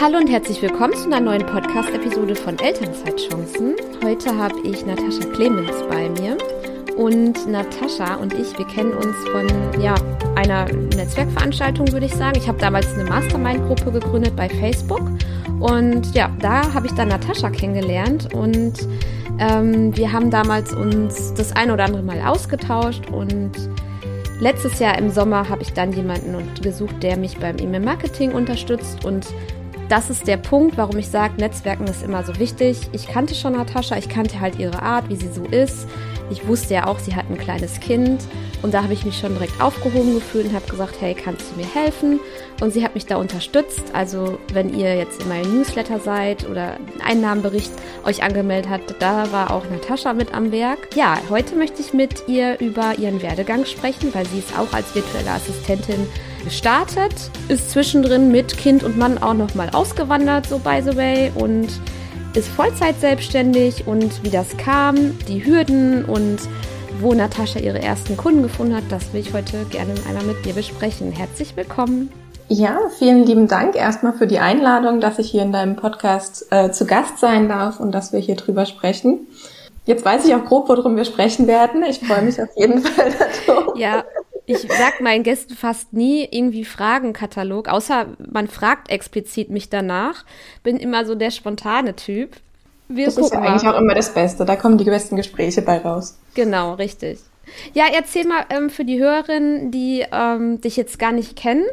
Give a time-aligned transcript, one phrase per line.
[0.00, 3.74] Hallo und herzlich willkommen zu einer neuen Podcast-Episode von Elternzeitchancen.
[4.04, 6.38] Heute habe ich Natascha Clemens bei mir.
[6.96, 9.96] Und Natascha und ich, wir kennen uns von ja,
[10.36, 12.38] einer Netzwerkveranstaltung, würde ich sagen.
[12.38, 15.02] Ich habe damals eine Mastermind-Gruppe gegründet bei Facebook.
[15.58, 18.74] Und ja, da habe ich dann Natascha kennengelernt und
[19.40, 23.50] ähm, wir haben damals uns das ein oder andere Mal ausgetauscht und
[24.38, 29.26] letztes Jahr im Sommer habe ich dann jemanden gesucht, der mich beim E-Mail-Marketing unterstützt und
[29.88, 32.78] das ist der Punkt, warum ich sage, Netzwerken ist immer so wichtig.
[32.92, 35.86] Ich kannte schon Natascha, ich kannte halt ihre Art, wie sie so ist.
[36.30, 38.22] Ich wusste ja auch, sie hat ein kleines Kind
[38.62, 41.60] und da habe ich mich schon direkt aufgehoben gefühlt und habe gesagt, hey, kannst du
[41.60, 42.20] mir helfen?
[42.60, 43.94] Und sie hat mich da unterstützt.
[43.94, 47.70] Also wenn ihr jetzt in meinem Newsletter seid oder einen Einnahmenbericht
[48.04, 50.94] euch angemeldet habt, da war auch Natascha mit am Werk.
[50.94, 54.94] Ja, heute möchte ich mit ihr über ihren Werdegang sprechen, weil sie ist auch als
[54.94, 56.06] virtuelle Assistentin
[56.44, 61.68] gestartet, ist zwischendrin mit Kind und Mann auch nochmal ausgewandert, so by the way, und
[62.34, 66.38] ist Vollzeit selbstständig und wie das kam, die Hürden und
[67.00, 70.54] wo Natascha ihre ersten Kunden gefunden hat, das will ich heute gerne einmal mit dir
[70.54, 71.12] besprechen.
[71.12, 72.10] Herzlich willkommen.
[72.48, 76.70] Ja, vielen lieben Dank erstmal für die Einladung, dass ich hier in deinem Podcast äh,
[76.70, 79.26] zu Gast sein darf und dass wir hier drüber sprechen.
[79.84, 81.82] Jetzt weiß ich auch grob, worum wir sprechen werden.
[81.82, 83.12] Ich freue mich auf jeden Fall
[83.46, 83.76] darum.
[83.76, 84.04] Ja,
[84.48, 90.24] ich sag meinen Gästen fast nie irgendwie Fragenkatalog, außer man fragt explizit mich danach.
[90.62, 92.36] Bin immer so der spontane Typ.
[92.88, 93.74] Wir das ist eigentlich mal.
[93.74, 94.46] auch immer das Beste.
[94.46, 96.18] Da kommen die besten Gespräche bei raus.
[96.34, 97.18] Genau, richtig.
[97.74, 101.64] Ja, erzähl mal ähm, für die Hörerinnen, die ähm, dich jetzt gar nicht kennen,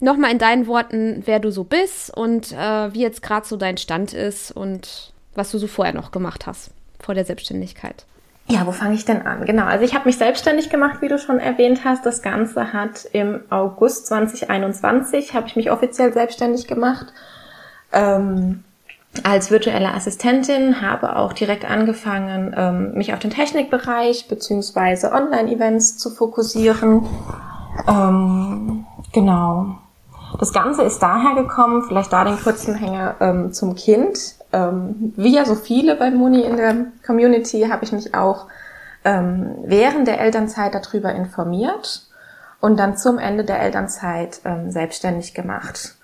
[0.00, 3.78] nochmal in deinen Worten, wer du so bist und äh, wie jetzt gerade so dein
[3.78, 6.70] Stand ist und was du so vorher noch gemacht hast,
[7.00, 8.04] vor der Selbstständigkeit.
[8.50, 9.44] Ja, wo fange ich denn an?
[9.44, 12.06] Genau, also ich habe mich selbstständig gemacht, wie du schon erwähnt hast.
[12.06, 17.12] Das Ganze hat im August 2021, habe ich mich offiziell selbstständig gemacht
[17.92, 18.64] ähm,
[19.22, 26.10] als virtuelle Assistentin, habe auch direkt angefangen, ähm, mich auf den Technikbereich beziehungsweise Online-Events zu
[26.10, 27.06] fokussieren.
[27.86, 29.78] Ähm, genau.
[30.38, 35.34] Das Ganze ist daher gekommen, vielleicht da den kurzen Hänger ähm, zum Kind ähm, wie
[35.34, 38.46] ja so viele bei Muni in der Community habe ich mich auch
[39.04, 42.02] ähm, während der Elternzeit darüber informiert
[42.60, 45.94] und dann zum Ende der Elternzeit ähm, selbstständig gemacht.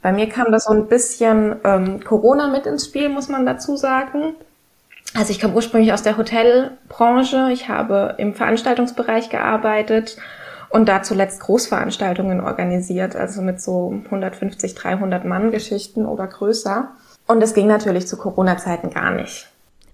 [0.00, 3.76] Bei mir kam da so ein bisschen ähm, Corona mit ins Spiel, muss man dazu
[3.76, 4.34] sagen.
[5.14, 7.50] Also ich komme ursprünglich aus der Hotelbranche.
[7.52, 10.18] Ich habe im Veranstaltungsbereich gearbeitet
[10.70, 16.90] und da zuletzt Großveranstaltungen organisiert, also mit so 150, 300 Mann Geschichten oder größer.
[17.28, 19.48] Und es ging natürlich zu Corona-Zeiten gar nicht.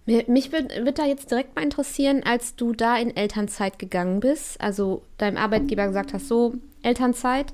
[0.06, 5.02] Mich wird, da jetzt direkt mal interessieren, als du da in Elternzeit gegangen bist, also
[5.18, 7.52] deinem Arbeitgeber gesagt hast, so Elternzeit,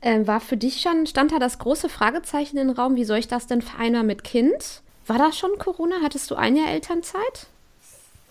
[0.00, 3.28] äh, war für dich schon, stand da das große Fragezeichen im Raum, wie soll ich
[3.28, 4.82] das denn vereinbaren mit Kind?
[5.06, 5.96] War da schon Corona?
[6.02, 7.48] Hattest du ein Jahr Elternzeit?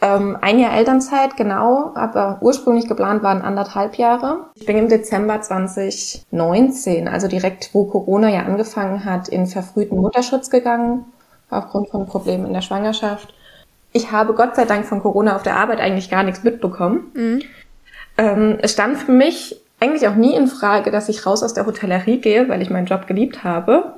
[0.02, 4.46] Ähm, ein Jahr Elternzeit, genau, aber ursprünglich geplant waren anderthalb Jahre.
[4.56, 10.50] Ich bin im Dezember 2019, also direkt wo Corona ja angefangen hat, in verfrühten Mutterschutz
[10.50, 11.06] gegangen,
[11.50, 13.34] aufgrund von Problemen in der Schwangerschaft.
[13.92, 17.12] Ich habe Gott sei Dank von Corona auf der Arbeit eigentlich gar nichts mitbekommen.
[17.14, 17.42] Mhm.
[18.18, 21.66] Ähm, es stand für mich eigentlich auch nie in Frage, dass ich raus aus der
[21.66, 23.96] Hotellerie gehe, weil ich meinen Job geliebt habe.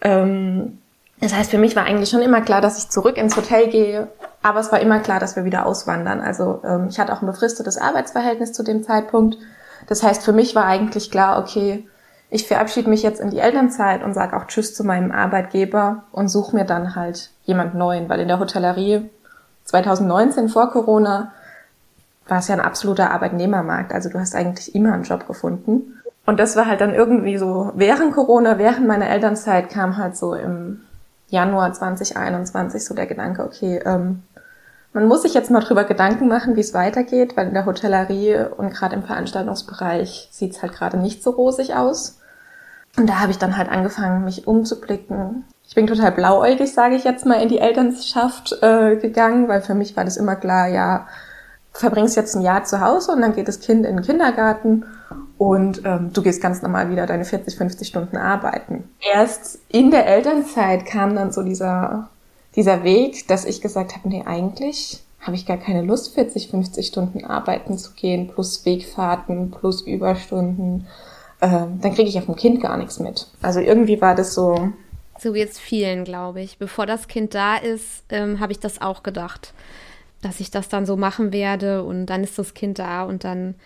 [0.00, 0.78] Ähm,
[1.22, 4.08] das heißt, für mich war eigentlich schon immer klar, dass ich zurück ins Hotel gehe,
[4.42, 6.20] aber es war immer klar, dass wir wieder auswandern.
[6.20, 9.38] Also ähm, ich hatte auch ein befristetes Arbeitsverhältnis zu dem Zeitpunkt.
[9.86, 11.86] Das heißt, für mich war eigentlich klar, okay,
[12.28, 16.28] ich verabschiede mich jetzt in die Elternzeit und sage auch Tschüss zu meinem Arbeitgeber und
[16.28, 19.08] suche mir dann halt jemand Neuen, weil in der Hotellerie
[19.64, 21.30] 2019 vor Corona
[22.26, 23.92] war es ja ein absoluter Arbeitnehmermarkt.
[23.92, 26.00] Also du hast eigentlich immer einen Job gefunden.
[26.26, 30.34] Und das war halt dann irgendwie so, während Corona, während meiner Elternzeit kam halt so
[30.34, 30.80] im
[31.32, 34.22] Januar 2021 so der Gedanke, okay, ähm,
[34.92, 38.36] man muss sich jetzt mal drüber Gedanken machen, wie es weitergeht, weil in der Hotellerie
[38.58, 42.18] und gerade im Veranstaltungsbereich sieht es halt gerade nicht so rosig aus.
[42.98, 45.46] Und da habe ich dann halt angefangen, mich umzublicken.
[45.66, 49.74] Ich bin total blauäugig, sage ich jetzt mal, in die Elternschaft äh, gegangen, weil für
[49.74, 51.06] mich war das immer klar, ja,
[51.72, 54.84] verbringst jetzt ein Jahr zu Hause und dann geht das Kind in den Kindergarten
[55.42, 58.84] und ähm, du gehst ganz normal wieder deine 40, 50 Stunden arbeiten.
[59.12, 62.10] Erst in der Elternzeit kam dann so dieser,
[62.54, 66.86] dieser Weg, dass ich gesagt habe, nee, eigentlich habe ich gar keine Lust, 40, 50
[66.86, 70.86] Stunden arbeiten zu gehen, plus Wegfahrten, plus Überstunden.
[71.40, 73.26] Ähm, dann kriege ich auf dem Kind gar nichts mit.
[73.42, 74.70] Also irgendwie war das so.
[75.18, 76.58] So wie es vielen, glaube ich.
[76.58, 79.54] Bevor das Kind da ist, ähm, habe ich das auch gedacht,
[80.20, 83.56] dass ich das dann so machen werde und dann ist das Kind da und dann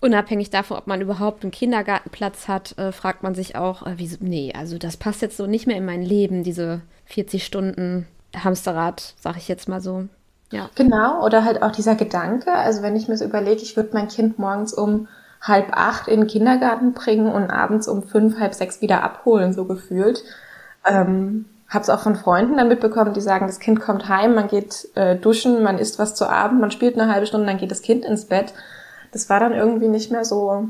[0.00, 4.16] unabhängig davon, ob man überhaupt einen Kindergartenplatz hat, äh, fragt man sich auch, äh, wieso,
[4.20, 8.06] nee, also das passt jetzt so nicht mehr in mein Leben, diese 40 Stunden
[8.36, 10.06] Hamsterrad, sag ich jetzt mal so.
[10.52, 10.68] Ja.
[10.74, 14.08] Genau, oder halt auch dieser Gedanke, also wenn ich mir so überlege, ich würde mein
[14.08, 15.06] Kind morgens um
[15.40, 19.64] halb acht in den Kindergarten bringen und abends um fünf, halb sechs wieder abholen, so
[19.64, 20.22] gefühlt.
[20.84, 24.48] Ähm, habe es auch von Freunden dann mitbekommen, die sagen, das Kind kommt heim, man
[24.48, 27.70] geht äh, duschen, man isst was zu Abend, man spielt eine halbe Stunde, dann geht
[27.70, 28.52] das Kind ins Bett.
[29.12, 30.68] Das war dann irgendwie nicht mehr so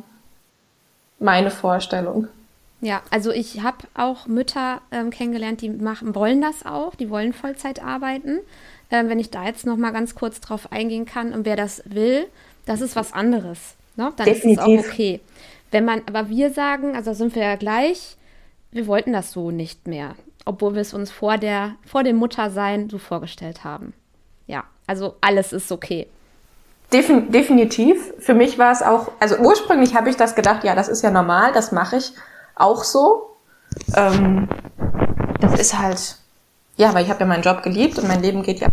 [1.18, 2.28] meine Vorstellung.
[2.80, 7.34] Ja, also ich habe auch Mütter ähm, kennengelernt, die machen, wollen das auch, die wollen
[7.34, 8.38] Vollzeit arbeiten.
[8.90, 11.82] Ähm, wenn ich da jetzt noch mal ganz kurz drauf eingehen kann und wer das
[11.84, 12.26] will,
[12.64, 13.76] das ist was anderes.
[13.96, 14.12] Ne?
[14.16, 14.66] Dann Definitiv.
[14.66, 15.20] ist es auch okay.
[15.70, 18.16] Wenn man, aber wir sagen, also sind wir ja gleich,
[18.72, 20.14] wir wollten das so nicht mehr,
[20.44, 23.92] obwohl wir es uns vor der, vor dem Muttersein so vorgestellt haben.
[24.46, 26.08] Ja, also alles ist okay.
[26.92, 28.12] Defin definitiv.
[28.18, 31.10] Für mich war es auch, also ursprünglich habe ich das gedacht, ja, das ist ja
[31.10, 32.14] normal, das mache ich
[32.54, 33.36] auch so.
[33.96, 34.48] Ähm,
[35.40, 36.16] das ist halt,
[36.76, 38.68] ja, weil ich habe ja meinen Job geliebt und mein Leben geht ja.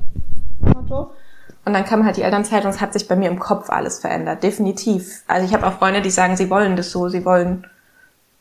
[1.67, 3.99] Und dann kam halt die Elternzeit und es hat sich bei mir im Kopf alles
[3.99, 5.23] verändert, definitiv.
[5.27, 7.67] Also ich habe auch Freunde, die sagen, sie wollen das so, sie wollen,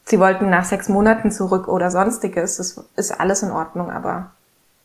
[0.04, 2.56] sie wollten nach sechs Monaten zurück oder sonstiges.
[2.56, 4.30] Das ist alles in Ordnung, aber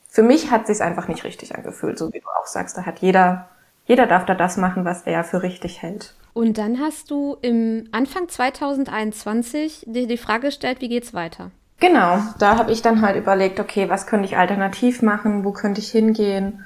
[0.09, 2.77] für mich hat sich einfach nicht richtig angefühlt, so wie du auch sagst.
[2.77, 3.47] Da hat jeder,
[3.91, 6.13] jeder darf da das machen, was er für richtig hält.
[6.31, 11.51] Und dann hast du im Anfang 2021 dir die Frage gestellt, wie geht's weiter?
[11.81, 15.81] Genau, da habe ich dann halt überlegt, okay, was könnte ich alternativ machen, wo könnte
[15.81, 16.63] ich hingehen,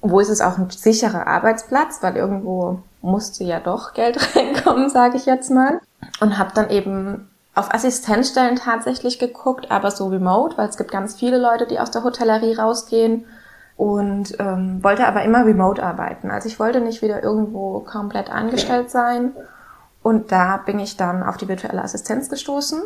[0.00, 5.16] wo ist es auch ein sicherer Arbeitsplatz, weil irgendwo musste ja doch Geld reinkommen, sage
[5.16, 5.80] ich jetzt mal.
[6.20, 11.16] Und habe dann eben auf Assistenzstellen tatsächlich geguckt, aber so remote, weil es gibt ganz
[11.16, 13.24] viele Leute, die aus der Hotellerie rausgehen
[13.76, 16.30] und ähm, wollte aber immer remote arbeiten.
[16.30, 19.32] Also ich wollte nicht wieder irgendwo komplett angestellt sein.
[20.02, 22.82] Und da bin ich dann auf die virtuelle Assistenz gestoßen.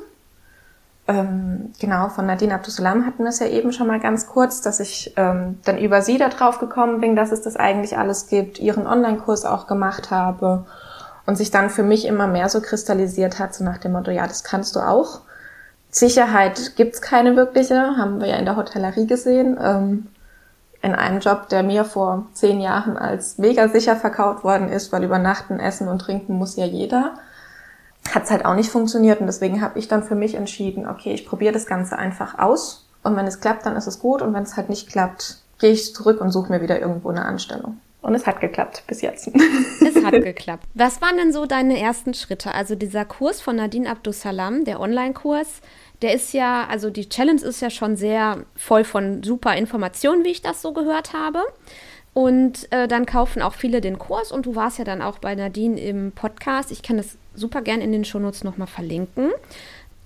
[1.09, 4.79] Ähm, genau, von Nadine Abdusalam hatten wir es ja eben schon mal ganz kurz, dass
[4.79, 8.59] ich ähm, dann über sie da drauf gekommen bin, dass es das eigentlich alles gibt,
[8.59, 10.67] ihren Online-Kurs auch gemacht habe
[11.27, 14.27] und sich dann für mich immer mehr so kristallisiert hat, so nach dem Motto, ja,
[14.27, 15.23] das kannst du auch.
[15.91, 19.59] Sicherheit gibt's keine wirkliche, haben wir ja in der Hotellerie gesehen.
[19.61, 20.09] Ähm,
[20.83, 25.03] in einem Job, der mir vor zehn Jahren als mega sicher verkauft worden ist, weil
[25.03, 27.15] übernachten, essen und trinken muss ja jeder,
[28.15, 29.21] hat es halt auch nicht funktioniert.
[29.21, 32.89] Und deswegen habe ich dann für mich entschieden, okay, ich probiere das Ganze einfach aus.
[33.03, 34.23] Und wenn es klappt, dann ist es gut.
[34.23, 37.25] Und wenn es halt nicht klappt, gehe ich zurück und suche mir wieder irgendwo eine
[37.25, 37.81] Anstellung.
[38.01, 39.31] Und es hat geklappt bis jetzt.
[39.85, 40.65] Es hat geklappt.
[40.75, 42.55] Was waren denn so deine ersten Schritte?
[42.55, 45.61] Also dieser Kurs von Nadine Abdussalam, der Online-Kurs,
[46.03, 50.31] der ist ja, also die Challenge ist ja schon sehr voll von super Informationen, wie
[50.31, 51.43] ich das so gehört habe.
[52.15, 55.35] Und äh, dann kaufen auch viele den Kurs und du warst ja dann auch bei
[55.35, 56.73] Nadine im Podcast.
[56.73, 59.31] Ich kann das super gern in den Shownotes nochmal verlinken.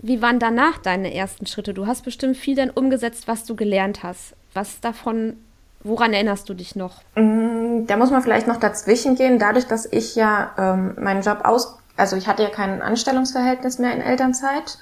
[0.01, 1.73] Wie waren danach deine ersten Schritte?
[1.73, 4.35] Du hast bestimmt viel dann umgesetzt, was du gelernt hast.
[4.53, 5.37] Was davon,
[5.85, 7.03] woran erinnerst du dich noch?
[7.15, 9.39] Mm, da muss man vielleicht noch dazwischen gehen.
[9.39, 13.95] Dadurch, dass ich ja ähm, meinen Job aus, also ich hatte ja kein Anstellungsverhältnis mehr
[13.95, 14.79] in Elternzeit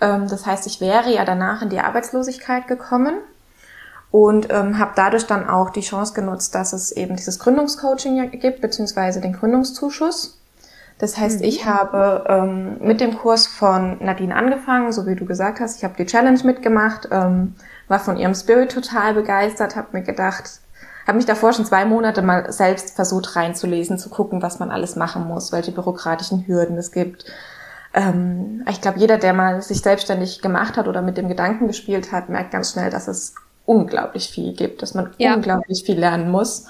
[0.00, 3.18] das heißt, ich wäre ja danach in die Arbeitslosigkeit gekommen
[4.10, 8.60] und ähm, habe dadurch dann auch die Chance genutzt, dass es eben dieses Gründungscoaching gibt,
[8.60, 10.38] beziehungsweise den Gründungszuschuss.
[10.98, 11.46] Das heißt, mhm.
[11.46, 15.76] ich habe ähm, mit dem Kurs von Nadine angefangen, so wie du gesagt hast.
[15.76, 17.54] Ich habe die Challenge mitgemacht, ähm,
[17.86, 20.60] war von ihrem Spirit total begeistert, habe mir gedacht,
[21.06, 24.96] habe mich davor schon zwei Monate mal selbst versucht reinzulesen, zu gucken, was man alles
[24.96, 27.24] machen muss, welche bürokratischen Hürden es gibt,
[27.94, 32.12] ähm, ich glaube, jeder, der mal sich selbstständig gemacht hat oder mit dem Gedanken gespielt
[32.12, 35.34] hat, merkt ganz schnell, dass es unglaublich viel gibt, dass man ja.
[35.34, 36.66] unglaublich viel lernen muss.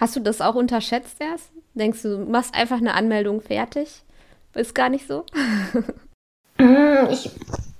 [0.00, 1.50] Hast du das auch unterschätzt erst?
[1.74, 4.02] Denkst du, du machst einfach eine Anmeldung fertig?
[4.54, 5.24] Ist gar nicht so?
[6.56, 7.32] Mm, ich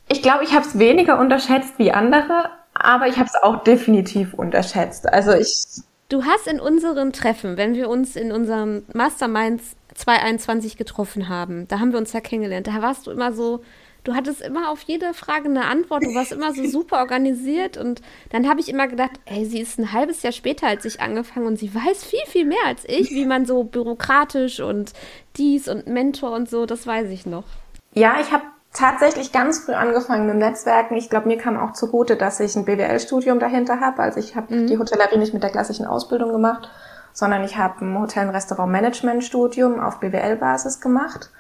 [0.09, 4.35] ich glaube, ich habe es weniger unterschätzt wie andere, aber ich habe es auch definitiv
[4.35, 5.13] unterschätzt.
[5.13, 5.65] Also ich.
[6.09, 11.69] Du hast in unseren Treffen, wenn wir uns in unseren Masterminds 2021 getroffen haben.
[11.69, 12.67] Da haben wir uns ja kennengelernt.
[12.67, 13.63] Da warst du immer so,
[14.05, 16.05] du hattest immer auf jede Frage eine Antwort.
[16.05, 17.77] Du warst immer so super organisiert.
[17.77, 21.01] Und dann habe ich immer gedacht, ey, sie ist ein halbes Jahr später als ich
[21.01, 24.93] angefangen und sie weiß viel, viel mehr als ich, wie man so bürokratisch und
[25.37, 27.45] dies und Mentor und so, das weiß ich noch.
[27.93, 30.97] Ja, ich habe tatsächlich ganz früh angefangen mit Netzwerken.
[30.97, 34.03] Ich glaube, mir kam auch zugute, dass ich ein BWL-Studium dahinter habe.
[34.03, 34.67] Also ich habe mhm.
[34.67, 36.69] die Hotellerie nicht mit der klassischen Ausbildung gemacht,
[37.15, 41.31] sondern ich habe ein Hotel- und Restaurant-Management-Studium auf BWL-Basis gemacht.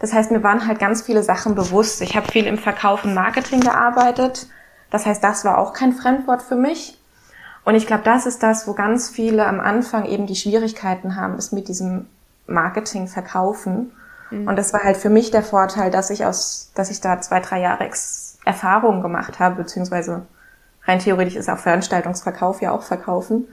[0.00, 2.02] Das heißt, mir waren halt ganz viele Sachen bewusst.
[2.02, 4.48] Ich habe viel im Verkauf und Marketing gearbeitet.
[4.90, 6.98] Das heißt, das war auch kein Fremdwort für mich.
[7.64, 11.36] Und ich glaube, das ist das, wo ganz viele am Anfang eben die Schwierigkeiten haben,
[11.36, 12.06] ist mit diesem
[12.46, 13.92] Marketing verkaufen.
[14.30, 14.48] Mhm.
[14.48, 17.40] Und das war halt für mich der Vorteil, dass ich aus, dass ich da zwei,
[17.40, 20.22] drei Jahre Ex Erfahrungen gemacht habe, beziehungsweise
[20.84, 23.46] rein theoretisch ist auch Veranstaltungsverkauf ja auch verkaufen.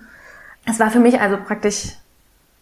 [0.69, 1.93] Es war für mich also praktisch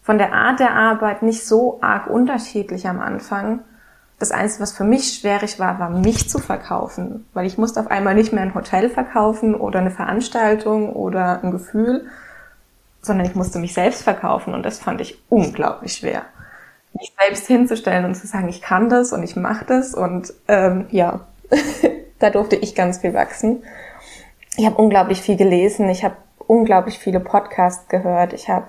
[0.03, 3.61] von der Art der Arbeit nicht so arg unterschiedlich am Anfang.
[4.19, 7.87] Das Einzige, was für mich schwierig war, war mich zu verkaufen, weil ich musste auf
[7.87, 12.05] einmal nicht mehr ein Hotel verkaufen oder eine Veranstaltung oder ein Gefühl,
[13.01, 16.21] sondern ich musste mich selbst verkaufen und das fand ich unglaublich schwer.
[16.93, 20.85] Mich selbst hinzustellen und zu sagen, ich kann das und ich mache das und ähm,
[20.91, 21.21] ja,
[22.19, 23.63] da durfte ich ganz viel wachsen.
[24.57, 26.15] Ich habe unglaublich viel gelesen, ich habe
[26.47, 28.67] unglaublich viele Podcasts gehört, ich habe,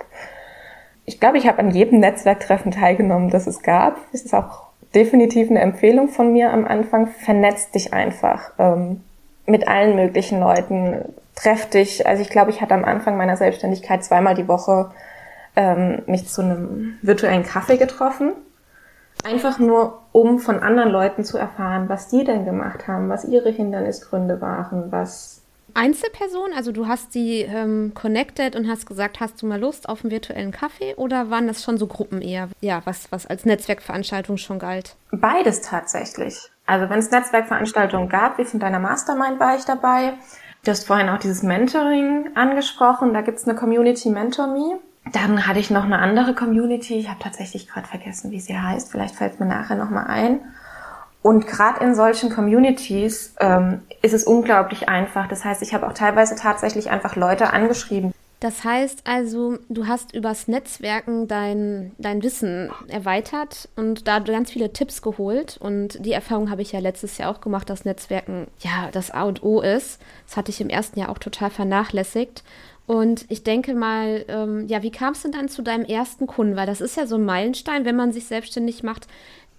[1.05, 3.97] ich glaube, ich habe an jedem Netzwerktreffen teilgenommen, das es gab.
[4.13, 7.07] Das ist auch definitiv eine Empfehlung von mir am Anfang.
[7.07, 9.03] Vernetz dich einfach ähm,
[9.47, 11.15] mit allen möglichen Leuten.
[11.35, 12.07] Treff dich.
[12.07, 14.91] Also ich glaube, ich hatte am Anfang meiner Selbstständigkeit zweimal die Woche
[15.55, 18.33] ähm, mich zu einem virtuellen Kaffee getroffen.
[19.25, 23.51] Einfach nur, um von anderen Leuten zu erfahren, was die denn gemacht haben, was ihre
[23.51, 25.36] Hindernisgründe waren, was
[25.77, 26.53] Einzelperson?
[26.55, 30.11] Also du hast sie ähm, connected und hast gesagt, hast du mal Lust auf einen
[30.11, 34.59] virtuellen Kaffee oder waren das schon so Gruppen eher, ja, was, was als Netzwerkveranstaltung schon
[34.59, 34.97] galt?
[35.13, 36.51] Beides tatsächlich.
[36.67, 40.15] Also wenn es Netzwerkveranstaltungen gab, wie von deiner Mastermind war ich dabei.
[40.65, 44.81] Du hast vorhin auch dieses Mentoring angesprochen, da gibt's eine Community Mentor Me.
[45.13, 48.91] Dann hatte ich noch eine andere Community, ich habe tatsächlich gerade vergessen, wie sie heißt,
[48.91, 50.41] vielleicht fällt mir nachher nochmal ein.
[51.27, 55.27] Und gerade in solchen Communities ähm, ist es unglaublich einfach.
[55.27, 58.13] Das heißt, ich habe auch teilweise tatsächlich einfach Leute angeschrieben.
[58.39, 64.73] Das heißt also, du hast übers Netzwerken dein, dein Wissen erweitert und da ganz viele
[64.73, 65.57] Tipps geholt.
[65.61, 69.25] Und die Erfahrung habe ich ja letztes Jahr auch gemacht, dass Netzwerken ja das A
[69.25, 70.01] und O ist.
[70.29, 72.45] Das hatte ich im ersten Jahr auch total vernachlässigt.
[72.87, 76.55] Und ich denke mal, ähm, ja, wie kam es denn dann zu deinem ersten Kunden?
[76.55, 79.09] Weil das ist ja so ein Meilenstein, wenn man sich selbstständig macht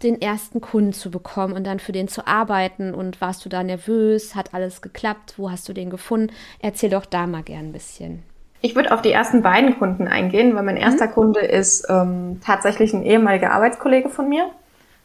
[0.03, 2.93] den ersten Kunden zu bekommen und dann für den zu arbeiten?
[2.93, 4.35] Und warst du da nervös?
[4.35, 5.35] Hat alles geklappt?
[5.37, 6.33] Wo hast du den gefunden?
[6.59, 8.23] Erzähl doch da mal gern ein bisschen.
[8.61, 11.11] Ich würde auf die ersten beiden Kunden eingehen, weil mein erster mhm.
[11.11, 14.49] Kunde ist ähm, tatsächlich ein ehemaliger Arbeitskollege von mir,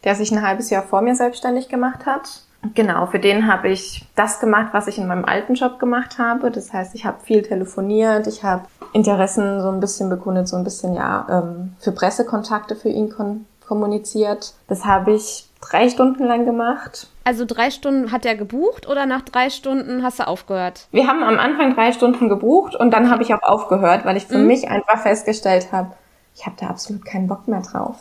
[0.05, 2.43] der sich ein halbes Jahr vor mir selbstständig gemacht hat.
[2.75, 6.51] Genau, für den habe ich das gemacht, was ich in meinem alten Job gemacht habe.
[6.51, 10.65] Das heißt, ich habe viel telefoniert, ich habe Interessen so ein bisschen bekundet, so ein
[10.65, 14.53] bisschen ja ähm, für Pressekontakte für ihn kon kommuniziert.
[14.69, 17.07] Das habe ich drei Stunden lang gemacht.
[17.25, 20.89] Also drei Stunden hat er gebucht oder nach drei Stunden hast du aufgehört?
[20.91, 24.27] Wir haben am Anfang drei Stunden gebucht und dann habe ich auch aufgehört, weil ich
[24.27, 24.47] für mhm.
[24.47, 25.93] mich einfach festgestellt habe,
[26.37, 27.97] ich habe da absolut keinen Bock mehr drauf.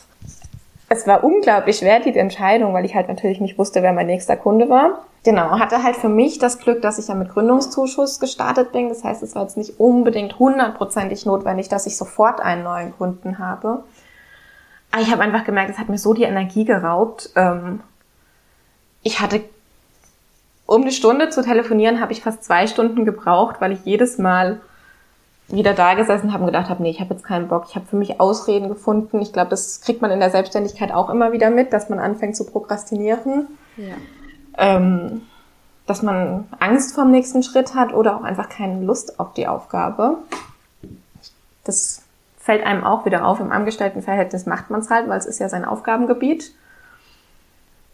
[0.90, 4.36] Es war unglaublich schwer, die Entscheidung, weil ich halt natürlich nicht wusste, wer mein nächster
[4.36, 5.06] Kunde war.
[5.24, 8.90] Genau, hatte halt für mich das Glück, dass ich ja mit Gründungszuschuss gestartet bin.
[8.90, 13.40] Das heißt, es war jetzt nicht unbedingt hundertprozentig notwendig, dass ich sofort einen neuen Kunden
[13.40, 13.86] habe.
[14.92, 17.30] Aber ich habe einfach gemerkt, es hat mir so die Energie geraubt.
[17.36, 17.82] Ähm,
[19.04, 19.42] ich hatte,
[20.66, 24.60] um eine Stunde zu telefonieren, habe ich fast zwei Stunden gebraucht, weil ich jedes Mal
[25.48, 27.66] wieder da gesessen habe und gedacht habe, nee, ich habe jetzt keinen Bock.
[27.68, 29.22] Ich habe für mich Ausreden gefunden.
[29.22, 32.36] Ich glaube, das kriegt man in der Selbstständigkeit auch immer wieder mit, dass man anfängt
[32.36, 33.48] zu prokrastinieren.
[33.78, 33.96] Ja.
[34.58, 35.24] Ähm,
[35.88, 40.20] dass man Angst vorm nächsten Schritt hat oder auch einfach keine Lust auf die Aufgabe.
[41.64, 42.01] Das
[42.42, 43.40] fällt einem auch wieder auf.
[43.40, 46.54] Im Angestelltenverhältnis macht man es halt, weil es ist ja sein Aufgabengebiet.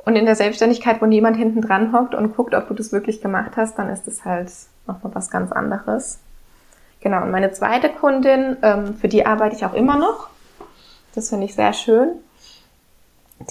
[0.06, 3.22] Und in der Selbstständigkeit, wo niemand hinten dran hockt und guckt, ob du das wirklich
[3.22, 4.50] gemacht hast, dann ist es halt
[4.88, 6.20] nochmal was ganz anderes.
[7.02, 10.30] Genau, und meine zweite Kundin, ähm, für die arbeite ich auch immer noch.
[11.14, 12.12] Das finde ich sehr schön.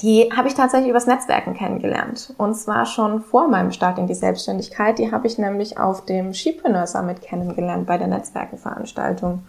[0.00, 2.32] Die habe ich tatsächlich übers Netzwerken kennengelernt.
[2.38, 4.98] Und zwar schon vor meinem Start in die Selbstständigkeit.
[4.98, 9.44] Die habe ich nämlich auf dem Skipreneur Summit kennengelernt bei der Netzwerkenveranstaltung.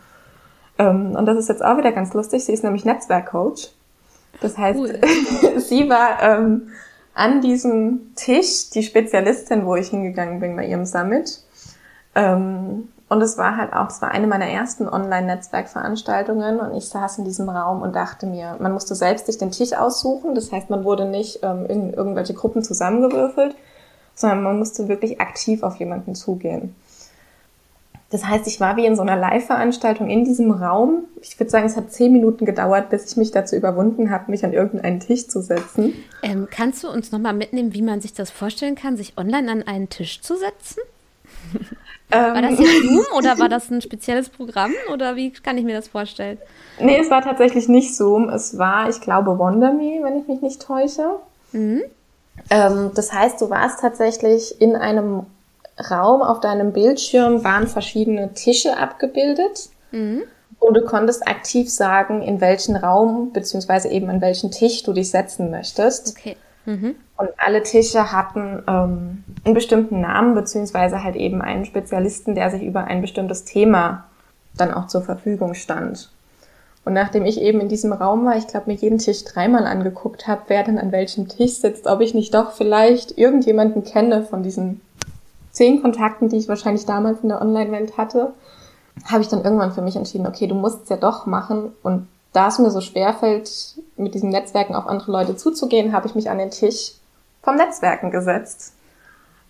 [0.80, 2.46] Ähm, und das ist jetzt auch wieder ganz lustig.
[2.46, 3.70] Sie ist nämlich Netzwerkcoach.
[4.42, 5.00] Das heißt, cool.
[5.58, 6.70] sie war ähm,
[7.14, 11.42] an diesem Tisch die Spezialistin, wo ich hingegangen bin bei ihrem Summit.
[12.14, 17.20] Ähm, und es war halt auch, es war eine meiner ersten Online-Netzwerkveranstaltungen und ich saß
[17.20, 20.36] in diesem Raum und dachte mir, man musste selbst sich den Tisch aussuchen.
[20.36, 23.56] Das heißt, man wurde nicht ähm, in irgendwelche Gruppen zusammengewürfelt,
[24.14, 26.76] sondern man musste wirklich aktiv auf jemanden zugehen.
[28.10, 31.04] Das heißt, ich war wie in so einer Live-Veranstaltung in diesem Raum.
[31.22, 34.46] Ich würde sagen, es hat zehn Minuten gedauert, bis ich mich dazu überwunden habe, mich
[34.46, 35.94] an irgendeinen Tisch zu setzen.
[36.24, 39.64] Ähm, kannst du uns nochmal mitnehmen, wie man sich das vorstellen kann, sich online an
[39.64, 40.82] einen Tisch zu setzen?
[42.10, 45.66] Ähm, war das jetzt Zoom oder war das ein spezielles Programm oder wie kann ich
[45.66, 46.38] mir das vorstellen?
[46.80, 48.30] Nee, es war tatsächlich nicht Zoom.
[48.30, 51.18] Es war, ich glaube, WonderMe, wenn ich mich nicht täusche.
[51.52, 51.84] Mhm.
[52.50, 55.26] Ähm, das heißt, du warst tatsächlich in einem
[55.80, 59.70] Raum auf deinem Bildschirm waren verschiedene Tische abgebildet.
[59.92, 60.24] Mhm.
[60.60, 65.12] Und du konntest aktiv sagen, in welchen Raum beziehungsweise eben an welchen Tisch du dich
[65.12, 66.18] setzen möchtest.
[66.18, 66.36] Okay.
[66.66, 66.96] Mhm.
[67.16, 72.64] Und alle Tische hatten ähm, einen bestimmten Namen beziehungsweise halt eben einen Spezialisten, der sich
[72.64, 74.06] über ein bestimmtes Thema
[74.56, 76.10] dann auch zur Verfügung stand.
[76.84, 80.28] Und nachdem ich eben in diesem Raum war, ich glaube, mir jeden Tisch dreimal angeguckt
[80.28, 84.42] habe, wer denn an welchem Tisch sitzt, ob ich nicht doch vielleicht irgendjemanden kenne von
[84.42, 84.82] diesen
[85.58, 88.34] zehn Kontakten, die ich wahrscheinlich damals in der Online-Welt hatte,
[89.06, 91.72] habe ich dann irgendwann für mich entschieden, okay, du musst es ja doch machen.
[91.82, 93.50] Und da es mir so schwer fällt,
[93.96, 96.94] mit diesen Netzwerken auf andere Leute zuzugehen, habe ich mich an den Tisch
[97.42, 98.74] vom Netzwerken gesetzt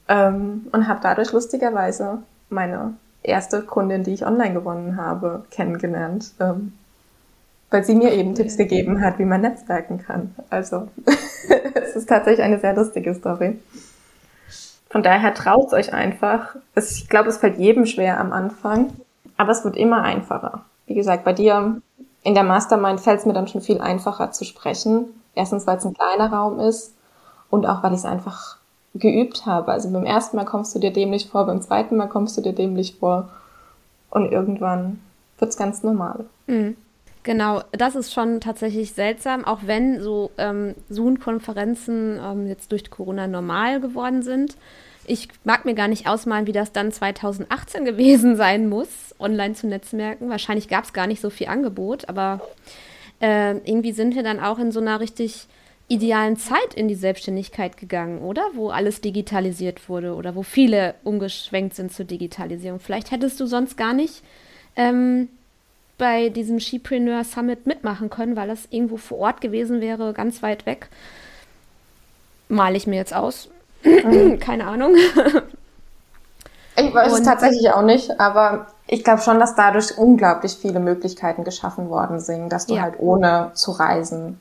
[0.07, 6.71] ähm, und habe dadurch lustigerweise meine erste Kundin, die ich online gewonnen habe, kennengelernt, ähm,
[7.69, 10.33] weil sie mir eben Tipps gegeben hat, wie man netzwerken kann.
[10.49, 10.87] Also
[11.73, 13.59] es ist tatsächlich eine sehr lustige Story.
[14.89, 16.55] Von daher traut euch einfach.
[16.75, 18.93] Ich glaube, es fällt jedem schwer am Anfang,
[19.35, 20.61] aber es wird immer einfacher.
[20.85, 21.81] Wie gesagt, bei dir
[22.23, 25.05] in der Mastermind fällt es mir dann schon viel einfacher zu sprechen.
[25.35, 26.93] Erstens, weil es ein kleiner Raum ist
[27.49, 28.57] und auch, weil ich es einfach
[28.95, 29.71] geübt habe.
[29.71, 32.53] Also beim ersten Mal kommst du dir dämlich vor, beim zweiten Mal kommst du dir
[32.53, 33.29] dämlich vor
[34.09, 34.99] und irgendwann
[35.37, 36.25] wird es ganz normal.
[36.47, 36.75] Mhm.
[37.27, 43.27] Genau, das ist schon tatsächlich seltsam, auch wenn so ähm, Zoom-Konferenzen ähm, jetzt durch Corona
[43.27, 44.55] normal geworden sind.
[45.05, 49.67] Ich mag mir gar nicht ausmalen, wie das dann 2018 gewesen sein muss, online zu
[49.67, 50.29] Netzwerken.
[50.29, 52.39] Wahrscheinlich gab es gar nicht so viel Angebot, aber
[53.19, 55.47] äh, irgendwie sind wir dann auch in so einer richtig
[55.89, 58.43] idealen Zeit in die Selbstständigkeit gegangen, oder?
[58.53, 62.79] Wo alles digitalisiert wurde oder wo viele umgeschwenkt sind zur Digitalisierung.
[62.79, 64.23] Vielleicht hättest du sonst gar nicht
[64.77, 65.27] ähm,
[65.97, 70.65] bei diesem Skipreneur Summit mitmachen können, weil das irgendwo vor Ort gewesen wäre, ganz weit
[70.65, 70.89] weg.
[72.49, 73.49] Male ich mir jetzt aus.
[73.83, 74.39] Mhm.
[74.39, 74.95] Keine Ahnung.
[76.75, 80.79] ich weiß Und, es tatsächlich auch nicht, aber ich glaube schon, dass dadurch unglaublich viele
[80.79, 82.83] Möglichkeiten geschaffen worden sind, dass du ja.
[82.83, 84.39] halt ohne zu reisen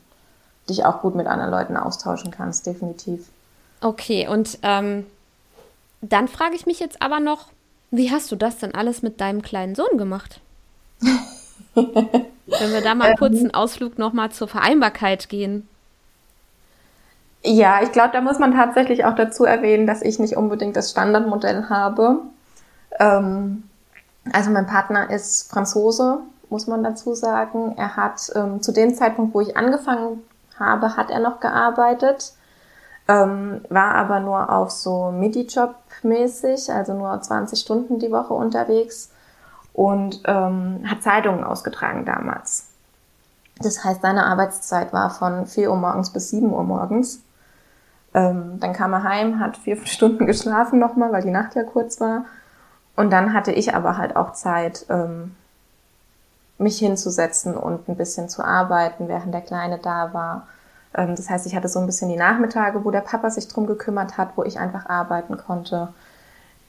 [0.69, 3.29] dich auch gut mit anderen Leuten austauschen kannst, definitiv.
[3.81, 5.07] Okay, und ähm,
[6.01, 7.47] dann frage ich mich jetzt aber noch,
[7.91, 10.41] wie hast du das denn alles mit deinem kleinen Sohn gemacht?
[11.75, 13.41] Wenn wir da mal kurz ähm.
[13.41, 15.69] einen Ausflug nochmal zur Vereinbarkeit gehen.
[17.43, 20.91] Ja, ich glaube, da muss man tatsächlich auch dazu erwähnen, dass ich nicht unbedingt das
[20.91, 22.19] Standardmodell habe.
[22.99, 23.65] Ähm,
[24.33, 26.19] also mein Partner ist Franzose,
[26.51, 27.75] muss man dazu sagen.
[27.77, 30.23] Er hat ähm, zu dem Zeitpunkt, wo ich angefangen
[30.59, 32.33] habe, hat er noch gearbeitet,
[33.09, 39.11] ähm, war aber nur auf so Midi-Job mäßig, also nur 20 Stunden die Woche unterwegs
[39.77, 42.69] und ähm, hat Zeitungen ausgetragen damals.
[43.59, 47.21] Das heißt, seine Arbeitszeit war von 4 Uhr morgens bis 7 Uhr morgens.
[48.15, 52.01] Ähm, dann kam er heim, hat vier Stunden geschlafen nochmal, weil die Nacht ja kurz
[52.01, 52.25] war.
[52.97, 55.37] Und dann hatte ich aber halt auch Zeit, ähm,
[56.57, 60.47] mich hinzusetzen und ein bisschen zu arbeiten, während der Kleine da war.
[60.95, 63.67] Ähm, das heißt, ich hatte so ein bisschen die Nachmittage, wo der Papa sich drum
[63.67, 65.89] gekümmert hat, wo ich einfach arbeiten konnte.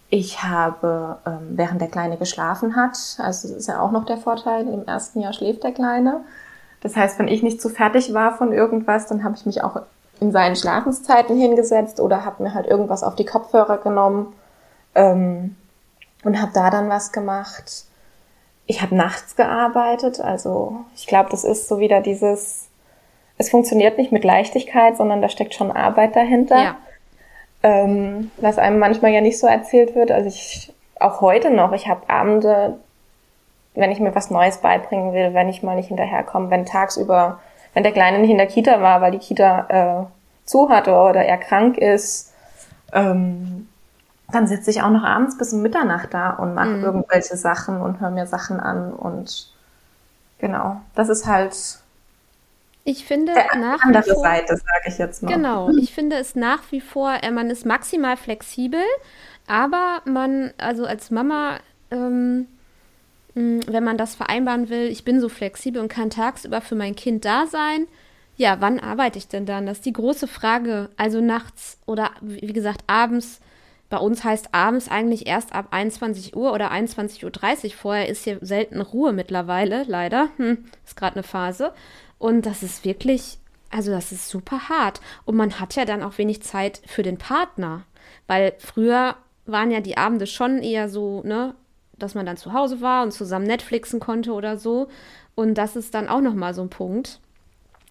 [0.10, 4.17] Ich habe, ähm, während der Kleine geschlafen hat, also das ist ja auch noch der
[4.17, 6.22] Vorteil, im ersten Jahr schläft der Kleine.
[6.82, 9.82] Das heißt, wenn ich nicht zu fertig war von irgendwas, dann habe ich mich auch
[10.22, 14.34] in seinen Schlafenszeiten hingesetzt oder habe mir halt irgendwas auf die Kopfhörer genommen
[14.96, 15.58] ähm,
[16.24, 17.86] und habe da dann was gemacht.
[18.65, 22.70] Ich habe nachts gearbeitet, also ich glaube, das ist so wieder dieses,
[23.38, 26.63] es funktioniert nicht mit Leichtigkeit, sondern da steckt schon Arbeit dahinter.
[26.63, 26.76] Ja
[27.67, 30.10] ähm, was einem manchmal ja nicht so erzählt wird.
[30.10, 32.77] Also ich, auch heute noch, ich habe Abende,
[33.75, 37.39] wenn ich mir was Neues beibringen will, wenn ich mal nicht hinterherkomme, wenn tagsüber,
[37.73, 39.65] wenn der Kleine nicht in der Kita war, weil die Kita
[40.06, 40.06] äh,
[40.45, 42.34] zu hatte oder er krank ist,
[42.93, 43.67] ähm,
[44.32, 46.84] dann sitze ich auch noch abends bis um Mitternacht da und mache mhm.
[46.86, 49.51] irgendwelche Sachen und höre mir Sachen an und
[50.39, 51.53] genau, das ist halt
[52.88, 55.34] ich finde Der nach andere wie vor, Seite, sage ich jetzt mal.
[55.34, 58.80] Genau, ich finde es nach wie vor, äh, man ist maximal flexibel,
[59.45, 61.60] aber man, also als Mama,
[61.91, 62.47] ähm,
[63.34, 67.26] wenn man das vereinbaren will, ich bin so flexibel und kann tagsüber für mein Kind
[67.26, 67.88] da sein.
[68.38, 69.65] Ja, wann arbeite ich denn dann?
[69.65, 70.89] Das ist die große Frage.
[70.95, 73.41] Also nachts oder wie gesagt abends.
[73.89, 77.23] Bei uns heißt abends eigentlich erst ab 21 Uhr oder 21.30
[77.65, 77.71] Uhr.
[77.71, 80.30] Vorher ist hier selten Ruhe mittlerweile, leider.
[80.38, 81.73] Hm, ist gerade eine Phase.
[82.19, 83.38] Und das ist wirklich,
[83.69, 85.01] also das ist super hart.
[85.25, 87.84] Und man hat ja dann auch wenig Zeit für den Partner.
[88.27, 91.56] Weil früher waren ja die Abende schon eher so, ne,
[91.97, 94.88] dass man dann zu Hause war und zusammen Netflixen konnte oder so.
[95.36, 97.19] Und das ist dann auch nochmal so ein Punkt.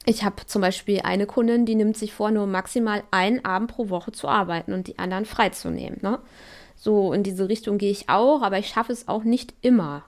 [0.04, 3.88] Ich habe zum Beispiel eine Kundin, die nimmt sich vor, nur maximal einen Abend pro
[3.88, 5.98] Woche zu arbeiten und die anderen freizunehmen.
[6.00, 6.20] Ne?
[6.76, 10.04] So in diese Richtung gehe ich auch, aber ich schaffe es auch nicht immer.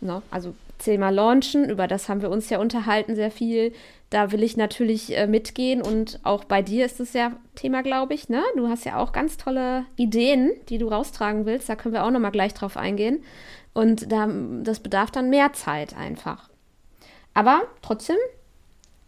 [0.00, 0.22] Ne?
[0.32, 3.72] Also Thema Launchen, über das haben wir uns ja unterhalten sehr viel.
[4.10, 8.14] Da will ich natürlich äh, mitgehen und auch bei dir ist es ja Thema, glaube
[8.14, 8.42] ich, ne?
[8.56, 11.68] Du hast ja auch ganz tolle Ideen, die du raustragen willst.
[11.68, 13.22] Da können wir auch noch mal gleich drauf eingehen.
[13.74, 14.28] Und da,
[14.62, 16.48] das bedarf dann mehr Zeit einfach.
[17.34, 18.16] Aber trotzdem,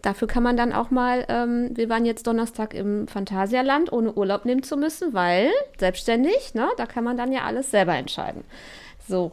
[0.02, 4.44] dafür kann man dann auch mal, ähm, wir waren jetzt Donnerstag im Phantasialand, ohne Urlaub
[4.44, 8.44] nehmen zu müssen, weil selbstständig, ne, da kann man dann ja alles selber entscheiden.
[9.08, 9.32] So.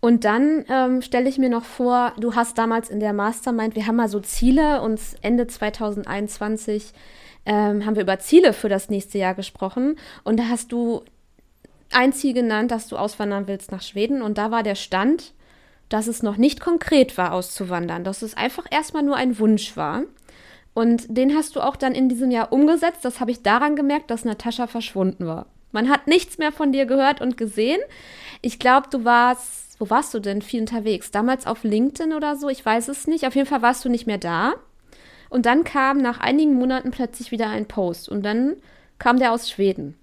[0.00, 3.86] Und dann ähm, stelle ich mir noch vor, du hast damals in der Mastermind, wir
[3.86, 6.92] haben mal so Ziele, uns Ende 2021
[7.46, 9.96] ähm, haben wir über Ziele für das nächste Jahr gesprochen.
[10.22, 11.02] Und da hast du
[11.90, 14.22] ein Ziel genannt, dass du auswandern willst nach Schweden.
[14.22, 15.32] Und da war der Stand,
[15.88, 20.02] dass es noch nicht konkret war, auszuwandern, dass es einfach erstmal nur ein Wunsch war.
[20.74, 23.04] Und den hast du auch dann in diesem Jahr umgesetzt.
[23.04, 25.46] Das habe ich daran gemerkt, dass Natascha verschwunden war.
[25.72, 27.80] Man hat nichts mehr von dir gehört und gesehen.
[28.42, 31.10] Ich glaube, du warst, wo warst du denn viel unterwegs?
[31.10, 32.48] Damals auf LinkedIn oder so?
[32.48, 33.26] Ich weiß es nicht.
[33.26, 34.54] Auf jeden Fall warst du nicht mehr da.
[35.30, 38.08] Und dann kam nach einigen Monaten plötzlich wieder ein Post.
[38.08, 38.56] Und dann
[38.98, 39.96] kam der aus Schweden.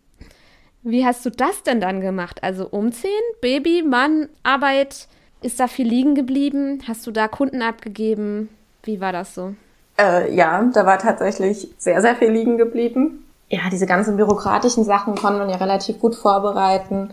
[0.84, 2.44] Wie hast du das denn dann gemacht?
[2.44, 3.12] Also umziehen,
[3.42, 5.08] Baby, Mann, Arbeit,
[5.42, 6.84] ist da viel liegen geblieben?
[6.88, 8.50] Hast du da Kunden abgegeben?
[8.84, 9.56] Wie war das so?
[9.98, 13.26] Äh, ja, da war tatsächlich sehr, sehr viel liegen geblieben.
[13.50, 17.10] Ja, diese ganzen bürokratischen Sachen konnte man ja relativ gut vorbereiten.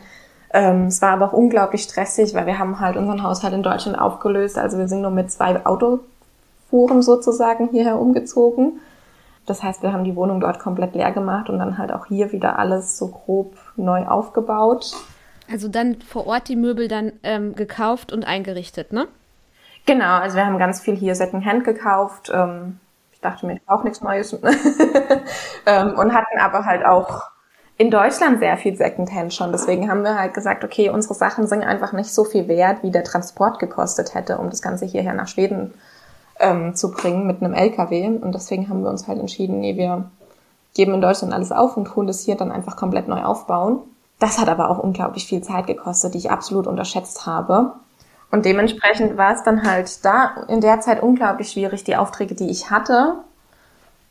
[0.52, 3.98] Ähm, es war aber auch unglaublich stressig, weil wir haben halt unseren Haushalt in Deutschland
[3.98, 4.58] aufgelöst.
[4.58, 8.80] Also wir sind nur mit zwei Autofuhren sozusagen hierher umgezogen.
[9.46, 12.32] Das heißt, wir haben die Wohnung dort komplett leer gemacht und dann halt auch hier
[12.32, 14.92] wieder alles so grob neu aufgebaut.
[15.50, 19.08] Also dann vor Ort die Möbel dann ähm, gekauft und eingerichtet, ne?
[19.84, 22.30] Genau, also wir haben ganz viel hier Secondhand gekauft.
[22.32, 22.78] Ähm,
[23.12, 24.32] ich dachte mir, auch nichts Neues.
[25.66, 27.32] ähm, und hatten aber halt auch
[27.78, 29.50] in Deutschland sehr viel Secondhand schon.
[29.52, 32.90] Deswegen haben wir halt gesagt, okay, unsere Sachen sind einfach nicht so viel wert, wie
[32.90, 35.72] der Transport gekostet hätte, um das Ganze hierher nach Schweden
[36.38, 38.06] ähm, zu bringen mit einem LKW.
[38.06, 40.10] Und deswegen haben wir uns halt entschieden, nee, wir
[40.74, 43.80] geben in Deutschland alles auf und tun das hier dann einfach komplett neu aufbauen.
[44.18, 47.72] Das hat aber auch unglaublich viel Zeit gekostet, die ich absolut unterschätzt habe.
[48.30, 52.48] Und dementsprechend war es dann halt da in der Zeit unglaublich schwierig, die Aufträge, die
[52.48, 53.16] ich hatte,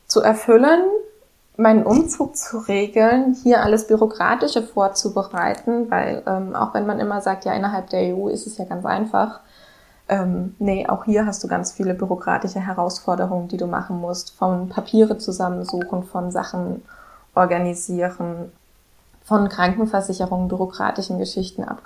[0.06, 0.82] zu erfüllen,
[1.62, 7.44] meinen Umzug zu regeln, hier alles Bürokratische vorzubereiten, weil ähm, auch wenn man immer sagt,
[7.44, 9.40] ja, innerhalb der EU ist es ja ganz einfach,
[10.08, 14.68] ähm, nee, auch hier hast du ganz viele bürokratische Herausforderungen, die du machen musst, von
[14.68, 16.82] Papiere zusammensuchen, von Sachen
[17.34, 18.52] organisieren,
[19.24, 21.82] von Krankenversicherungen, bürokratischen Geschichten ab,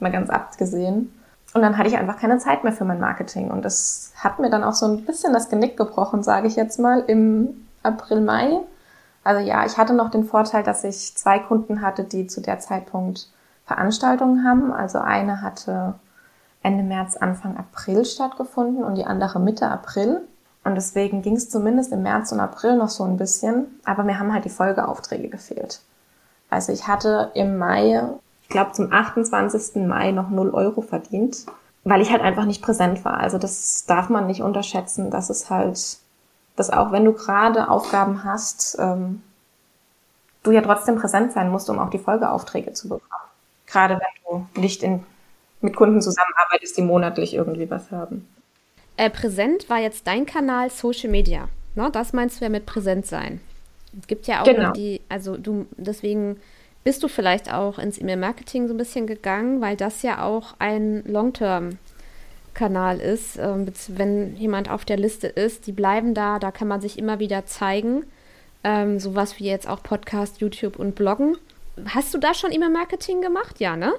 [0.00, 1.12] mal ganz abgesehen.
[1.54, 3.50] Und dann hatte ich einfach keine Zeit mehr für mein Marketing.
[3.50, 6.78] Und das hat mir dann auch so ein bisschen das Genick gebrochen, sage ich jetzt
[6.78, 8.60] mal, im April, Mai.
[9.24, 12.58] Also ja, ich hatte noch den Vorteil, dass ich zwei Kunden hatte, die zu der
[12.58, 13.28] Zeitpunkt
[13.66, 14.72] Veranstaltungen haben.
[14.72, 15.94] Also eine hatte
[16.62, 20.22] Ende März, Anfang April stattgefunden und die andere Mitte April.
[20.64, 23.80] Und deswegen ging es zumindest im März und April noch so ein bisschen.
[23.84, 25.80] Aber mir haben halt die Folgeaufträge gefehlt.
[26.50, 28.02] Also ich hatte im Mai,
[28.42, 29.86] ich glaube zum 28.
[29.86, 31.46] Mai noch 0 Euro verdient,
[31.82, 33.18] weil ich halt einfach nicht präsent war.
[33.18, 35.10] Also das darf man nicht unterschätzen.
[35.10, 35.98] Das ist halt,
[36.56, 39.22] dass auch wenn du gerade Aufgaben hast, ähm,
[40.42, 43.08] du ja trotzdem präsent sein musst, um auch die Folgeaufträge zu bekommen.
[43.66, 45.04] Gerade wenn du nicht in,
[45.60, 48.28] mit Kunden zusammenarbeitest, die monatlich irgendwie was haben.
[48.96, 51.48] Äh, präsent war jetzt dein Kanal Social Media.
[51.74, 51.90] Ne?
[51.92, 53.40] Das meinst du ja mit präsent sein.
[53.98, 54.72] Es gibt ja auch genau.
[54.72, 56.38] die, also du, deswegen
[56.84, 61.02] bist du vielleicht auch ins E-Mail-Marketing so ein bisschen gegangen, weil das ja auch ein
[62.52, 63.38] Long-Term-Kanal ist.
[63.38, 67.18] Ähm, wenn jemand auf der Liste ist, die bleiben da, da kann man sich immer
[67.18, 68.04] wieder zeigen.
[68.64, 71.36] Ähm, sowas wie jetzt auch Podcast, YouTube und Bloggen.
[71.88, 73.58] Hast du da schon E-Mail-Marketing gemacht?
[73.58, 73.92] Ja, ne?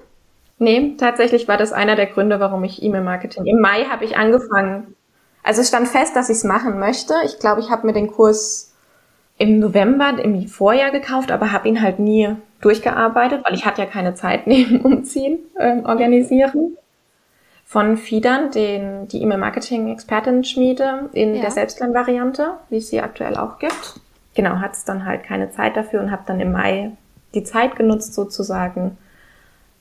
[0.60, 3.46] Nee, tatsächlich war das einer der Gründe, warum ich E-Mail-Marketing.
[3.46, 4.96] Im Mai habe ich angefangen.
[5.42, 7.14] Also es stand fest, dass ich es machen möchte.
[7.26, 8.74] Ich glaube, ich habe mir den Kurs
[9.38, 13.88] im November im Vorjahr gekauft, aber habe ihn halt nie durchgearbeitet, weil ich hatte ja
[13.88, 16.78] keine Zeit neben Umziehen ähm, organisieren.
[17.74, 21.42] Von Fiedern, den, die E-Mail-Marketing-Expertin-Schmiede in ja.
[21.42, 24.00] der Selbstlern-Variante, wie es sie aktuell auch gibt.
[24.36, 26.92] Genau, hat es dann halt keine Zeit dafür und habe dann im Mai
[27.34, 28.96] die Zeit genutzt sozusagen,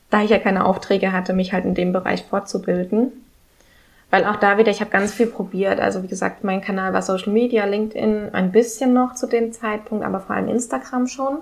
[0.08, 3.12] da ich ja keine Aufträge hatte, mich halt in dem Bereich fortzubilden.
[4.08, 5.78] Weil auch da wieder, ich habe ganz viel probiert.
[5.78, 10.02] Also wie gesagt, mein Kanal war Social Media, LinkedIn ein bisschen noch zu dem Zeitpunkt,
[10.02, 11.40] aber vor allem Instagram schon.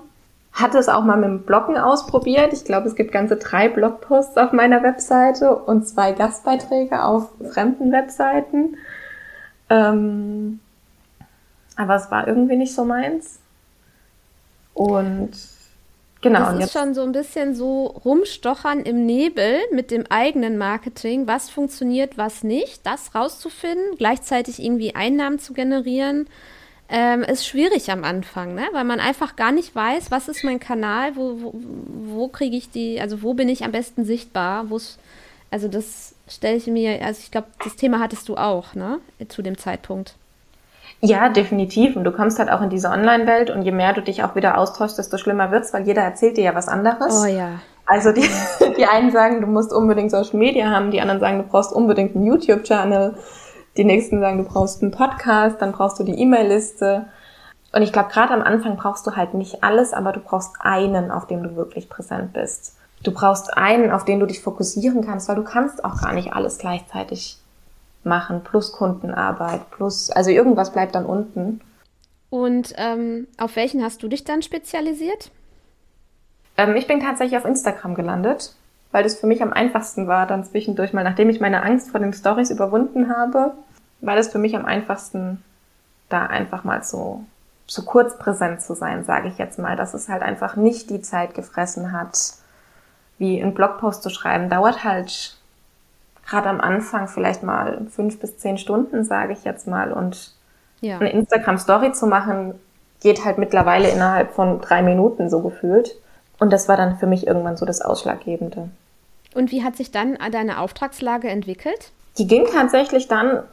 [0.53, 2.53] Hatte es auch mal mit dem Bloggen ausprobiert.
[2.53, 7.93] Ich glaube, es gibt ganze drei Blogposts auf meiner Webseite und zwei Gastbeiträge auf fremden
[7.93, 8.77] Webseiten.
[9.69, 10.61] Ähm,
[11.77, 13.39] aber es war irgendwie nicht so meins.
[14.75, 15.31] Und
[16.23, 16.53] Genau.
[16.53, 21.49] Das ist schon so ein bisschen so rumstochern im Nebel mit dem eigenen Marketing, was
[21.49, 26.29] funktioniert, was nicht, das rauszufinden, gleichzeitig irgendwie Einnahmen zu generieren,
[26.91, 28.65] ähm, ist schwierig am Anfang, ne?
[28.73, 31.55] weil man einfach gar nicht weiß, was ist mein Kanal, wo, wo,
[32.17, 34.99] wo kriege ich die, also wo bin ich am besten sichtbar, wo's,
[35.51, 38.99] also das stelle ich mir, also ich glaube, das Thema hattest du auch, ne,
[39.29, 40.15] zu dem Zeitpunkt.
[41.03, 41.97] Ja, definitiv.
[41.97, 44.59] Und du kommst halt auch in diese Online-Welt und je mehr du dich auch wieder
[44.59, 47.23] austauschst, desto schlimmer wird's, weil jeder erzählt dir ja was anderes.
[47.23, 47.61] Oh ja.
[47.87, 48.29] Also die,
[48.77, 52.15] die einen sagen, du musst unbedingt Social Media haben, die anderen sagen, du brauchst unbedingt
[52.15, 53.15] einen YouTube-Channel,
[53.77, 57.07] die nächsten sagen, du brauchst einen Podcast, dann brauchst du die E-Mail-Liste.
[57.73, 61.11] Und ich glaube, gerade am Anfang brauchst du halt nicht alles, aber du brauchst einen,
[61.11, 62.77] auf dem du wirklich präsent bist.
[63.03, 66.33] Du brauchst einen, auf den du dich fokussieren kannst, weil du kannst auch gar nicht
[66.33, 67.39] alles gleichzeitig
[68.03, 71.61] machen, plus Kundenarbeit, plus, also irgendwas bleibt dann unten.
[72.29, 75.31] Und ähm, auf welchen hast du dich dann spezialisiert?
[76.57, 78.55] Ähm, ich bin tatsächlich auf Instagram gelandet,
[78.93, 82.01] weil das für mich am einfachsten war, dann zwischendurch mal, nachdem ich meine Angst vor
[82.01, 83.53] den Stories überwunden habe,
[84.01, 85.43] war das für mich am einfachsten,
[86.09, 87.25] da einfach mal so,
[87.67, 91.03] so kurz präsent zu sein, sage ich jetzt mal, dass es halt einfach nicht die
[91.03, 92.19] Zeit gefressen hat,
[93.19, 95.37] wie einen Blogpost zu schreiben, dauert halt
[96.27, 99.93] gerade am Anfang vielleicht mal fünf bis zehn Stunden, sage ich jetzt mal.
[99.93, 100.33] Und
[100.81, 100.99] ja.
[100.99, 102.55] eine Instagram-Story zu machen,
[103.01, 105.97] geht halt mittlerweile innerhalb von drei Minuten so gefühlt.
[106.41, 108.69] Und das war dann für mich irgendwann so das Ausschlaggebende.
[109.35, 111.93] Und wie hat sich dann deine Auftragslage entwickelt?
[112.19, 113.45] Die ging tatsächlich dann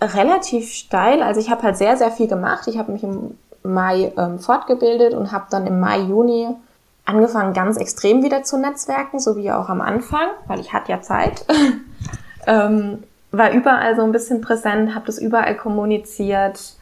[0.00, 1.22] relativ steil.
[1.22, 2.68] Also ich habe halt sehr, sehr viel gemacht.
[2.68, 6.48] Ich habe mich im Mai ähm, fortgebildet und habe dann im Mai, Juni
[7.04, 11.00] angefangen, ganz extrem wieder zu netzwerken, so wie auch am Anfang, weil ich hatte ja
[11.00, 11.44] Zeit.
[12.46, 16.74] ähm, war überall so ein bisschen präsent, habe das überall kommuniziert,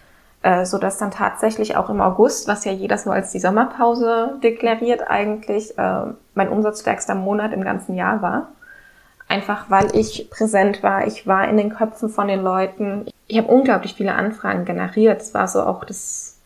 [0.65, 5.03] so dass dann tatsächlich auch im August, was ja jeder so als die Sommerpause deklariert
[5.09, 6.03] eigentlich, äh,
[6.35, 8.49] mein umsatzstärkster Monat im ganzen Jahr war.
[9.29, 13.07] Einfach weil ich präsent war, ich war in den Köpfen von den Leuten.
[13.27, 15.21] Ich habe unglaublich viele Anfragen generiert.
[15.21, 16.37] Es war so auch das,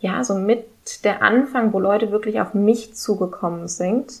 [0.00, 0.66] ja, so mit
[1.04, 4.14] der Anfang, wo Leute wirklich auf mich zugekommen sind,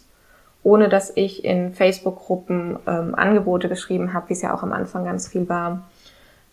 [0.62, 5.04] ohne dass ich in Facebook-Gruppen ähm, Angebote geschrieben habe, wie es ja auch am Anfang
[5.04, 5.82] ganz viel war,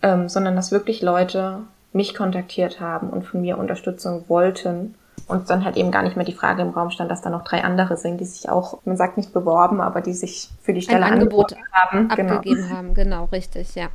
[0.02, 1.58] ähm, sondern dass wirklich Leute
[1.92, 4.94] mich kontaktiert haben und von mir Unterstützung wollten
[5.28, 7.42] und dann halt eben gar nicht mehr die Frage im Raum stand, dass da noch
[7.42, 10.82] drei andere sind, die sich auch, man sagt nicht beworben, aber die sich für die
[10.82, 12.08] Stelle Ein Angebot haben.
[12.08, 12.34] Genau.
[12.34, 12.74] Abgegeben genau.
[12.76, 13.88] haben, genau, richtig, ja.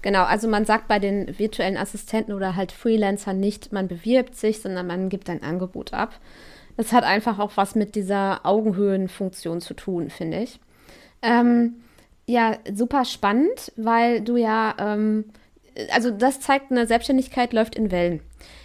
[0.00, 4.62] Genau, also man sagt bei den virtuellen Assistenten oder halt Freelancern nicht, man bewirbt sich,
[4.62, 6.10] sondern man gibt ein Angebot ab.
[6.76, 10.58] Das hat einfach auch was mit dieser Augenhöhenfunktion zu tun, finde ich.
[11.22, 11.74] Ähm,
[12.26, 15.24] ja, super spannend, weil du ja, ähm,
[15.92, 18.20] also das zeigt, eine Selbstständigkeit läuft in Wellen.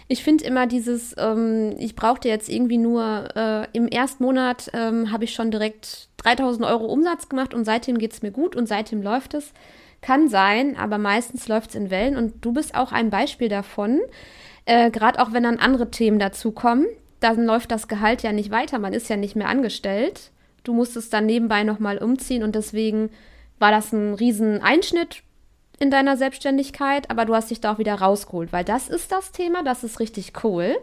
[0.08, 5.10] Ich finde immer dieses, ähm, ich brauchte jetzt irgendwie nur, äh, im ersten Monat ähm,
[5.10, 8.66] habe ich schon direkt 3000 Euro Umsatz gemacht und seitdem geht es mir gut und
[8.66, 9.52] seitdem läuft es.
[10.02, 14.00] Kann sein, aber meistens läuft es in Wellen und du bist auch ein Beispiel davon.
[14.66, 16.86] Äh, Gerade auch wenn dann andere Themen dazukommen,
[17.20, 18.78] dann läuft das Gehalt ja nicht weiter.
[18.78, 20.30] Man ist ja nicht mehr angestellt.
[20.62, 23.10] Du musstest dann nebenbei nochmal umziehen und deswegen
[23.58, 25.22] war das ein riesen Einschnitt
[25.78, 29.32] in deiner Selbstständigkeit, aber du hast dich da auch wieder rausgeholt, weil das ist das
[29.32, 30.76] Thema, das ist richtig cool.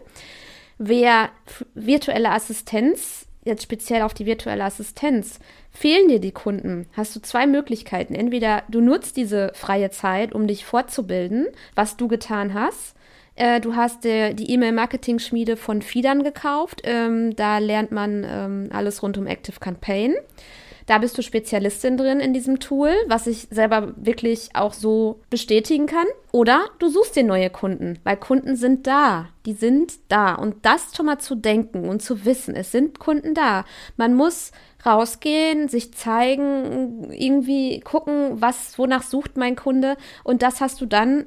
[0.78, 1.30] Wer
[1.74, 5.38] virtuelle Assistenz jetzt speziell auf die virtuelle Assistenz,
[5.70, 8.14] fehlen dir die Kunden, hast du zwei Möglichkeiten.
[8.14, 12.94] Entweder du nutzt diese freie Zeit, um dich fortzubilden, was du getan hast.
[13.34, 16.82] Äh, du hast die E-Mail-Marketing-Schmiede von Fiedern gekauft.
[16.84, 20.14] Ähm, da lernt man ähm, alles rund um Active Campaign.
[20.86, 25.86] Da bist du Spezialistin drin in diesem Tool, was ich selber wirklich auch so bestätigen
[25.86, 26.06] kann.
[26.32, 29.28] Oder du suchst dir neue Kunden, weil Kunden sind da.
[29.46, 30.34] Die sind da.
[30.34, 33.64] Und das schon mal zu denken und zu wissen, es sind Kunden da.
[33.96, 34.52] Man muss
[34.84, 39.96] rausgehen, sich zeigen, irgendwie gucken, was, wonach sucht mein Kunde.
[40.24, 41.26] Und das hast du dann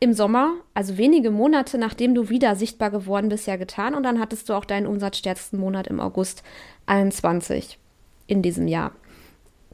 [0.00, 3.94] im Sommer, also wenige Monate nachdem du wieder sichtbar geworden bist, ja getan.
[3.94, 6.42] Und dann hattest du auch deinen umsatzstärksten Monat im August
[6.86, 7.78] 21
[8.26, 8.92] in diesem Jahr.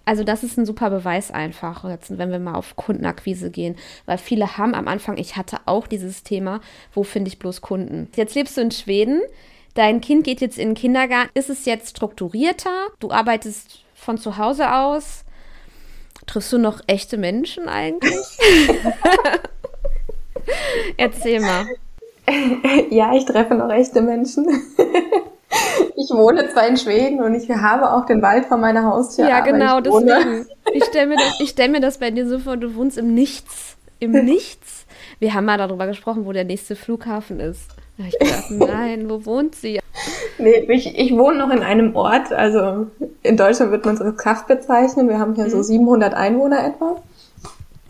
[0.05, 4.19] Also das ist ein super Beweis einfach, jetzt, wenn wir mal auf Kundenakquise gehen, weil
[4.19, 6.61] viele haben am Anfang, ich hatte auch dieses Thema,
[6.93, 8.09] wo finde ich bloß Kunden?
[8.17, 9.21] Jetzt lebst du in Schweden,
[9.75, 12.89] dein Kind geht jetzt in den Kindergarten, ist es jetzt strukturierter?
[12.99, 15.25] Du arbeitest von zu Hause aus?
[16.27, 18.13] Triffst du noch echte Menschen eigentlich?
[20.97, 21.67] Erzähl mal.
[22.91, 24.47] Ja, ich treffe noch echte Menschen.
[25.97, 29.29] Ich wohne zwar in Schweden und ich habe auch den Wald vor meiner Haustür.
[29.29, 30.47] Ja, genau, ich deswegen.
[30.73, 33.77] Ich stelle mir, das, stell mir das bei dir so vor, du wohnst im Nichts.
[33.99, 34.87] Im Nichts.
[35.19, 37.69] Wir haben mal darüber gesprochen, wo der nächste Flughafen ist.
[37.99, 39.81] Da ich gedacht, nein, wo wohnt sie?
[40.39, 42.87] nee, ich, ich wohne noch in einem Ort, also
[43.23, 45.09] in Deutschland wird man es als Kraft bezeichnen.
[45.09, 45.51] Wir haben hier mhm.
[45.51, 47.03] so 700 Einwohner etwa.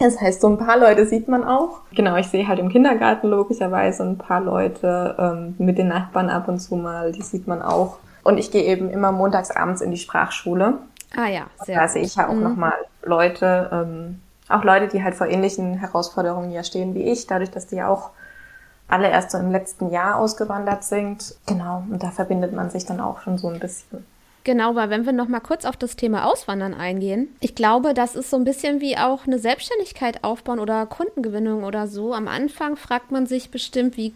[0.00, 1.80] Das heißt, so ein paar Leute sieht man auch.
[1.94, 6.48] Genau, ich sehe halt im Kindergarten logischerweise ein paar Leute ähm, mit den Nachbarn ab
[6.48, 7.98] und zu mal, die sieht man auch.
[8.22, 10.78] Und ich gehe eben immer montags abends in die Sprachschule.
[11.14, 12.42] Ah ja, sehr Da sehe ich ja auch mhm.
[12.42, 17.50] nochmal Leute, ähm, auch Leute, die halt vor ähnlichen Herausforderungen ja stehen wie ich, dadurch,
[17.50, 18.10] dass die ja auch
[18.88, 21.34] alle erst so im letzten Jahr ausgewandert sind.
[21.46, 24.06] Genau, und da verbindet man sich dann auch schon so ein bisschen.
[24.44, 28.16] Genau, weil wenn wir noch mal kurz auf das Thema Auswandern eingehen, ich glaube, das
[28.16, 32.14] ist so ein bisschen wie auch eine Selbstständigkeit aufbauen oder Kundengewinnung oder so.
[32.14, 34.14] Am Anfang fragt man sich bestimmt, wie,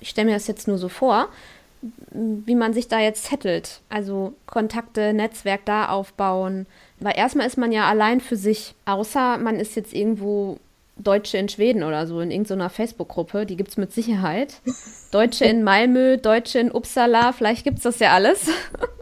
[0.00, 1.28] ich stelle mir das jetzt nur so vor,
[2.10, 3.80] wie man sich da jetzt settelt.
[3.88, 6.66] Also Kontakte, Netzwerk da aufbauen.
[6.98, 10.58] Weil erstmal ist man ja allein für sich, außer man ist jetzt irgendwo
[10.96, 14.54] Deutsche in Schweden oder so in irgendeiner Facebook-Gruppe, die gibt es mit Sicherheit.
[15.12, 18.50] Deutsche in Malmö, Deutsche in Uppsala, vielleicht gibt es das ja alles.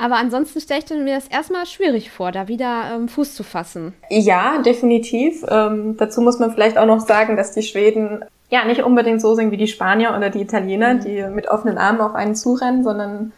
[0.00, 3.92] Aber ansonsten stelle ich mir das erstmal schwierig vor, da wieder ähm, Fuß zu fassen.
[4.08, 5.44] Ja, definitiv.
[5.46, 9.34] Ähm, dazu muss man vielleicht auch noch sagen, dass die Schweden ja nicht unbedingt so
[9.34, 11.00] sind wie die Spanier oder die Italiener, mhm.
[11.00, 13.32] die mit offenen Armen auf einen zurennen, sondern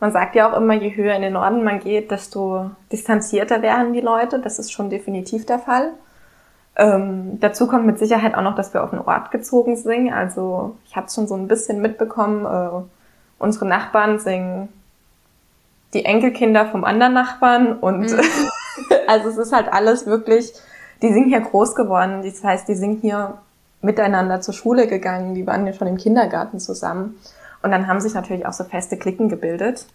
[0.00, 3.92] man sagt ja auch immer, je höher in den Norden man geht, desto distanzierter werden
[3.92, 4.40] die Leute.
[4.40, 5.92] Das ist schon definitiv der Fall.
[6.74, 10.12] Ähm, dazu kommt mit Sicherheit auch noch, dass wir auf den Ort gezogen sind.
[10.12, 12.44] Also ich habe es schon so ein bisschen mitbekommen.
[12.44, 12.82] Äh,
[13.38, 14.68] unsere Nachbarn singen
[15.94, 18.20] die Enkelkinder vom anderen Nachbarn und mhm.
[19.06, 20.52] also es ist halt alles wirklich,
[21.02, 22.22] die sind hier groß geworden.
[22.22, 23.38] Das heißt, die sind hier
[23.82, 27.18] miteinander zur Schule gegangen, die waren ja schon im Kindergarten zusammen.
[27.62, 29.86] Und dann haben sich natürlich auch so feste Klicken gebildet.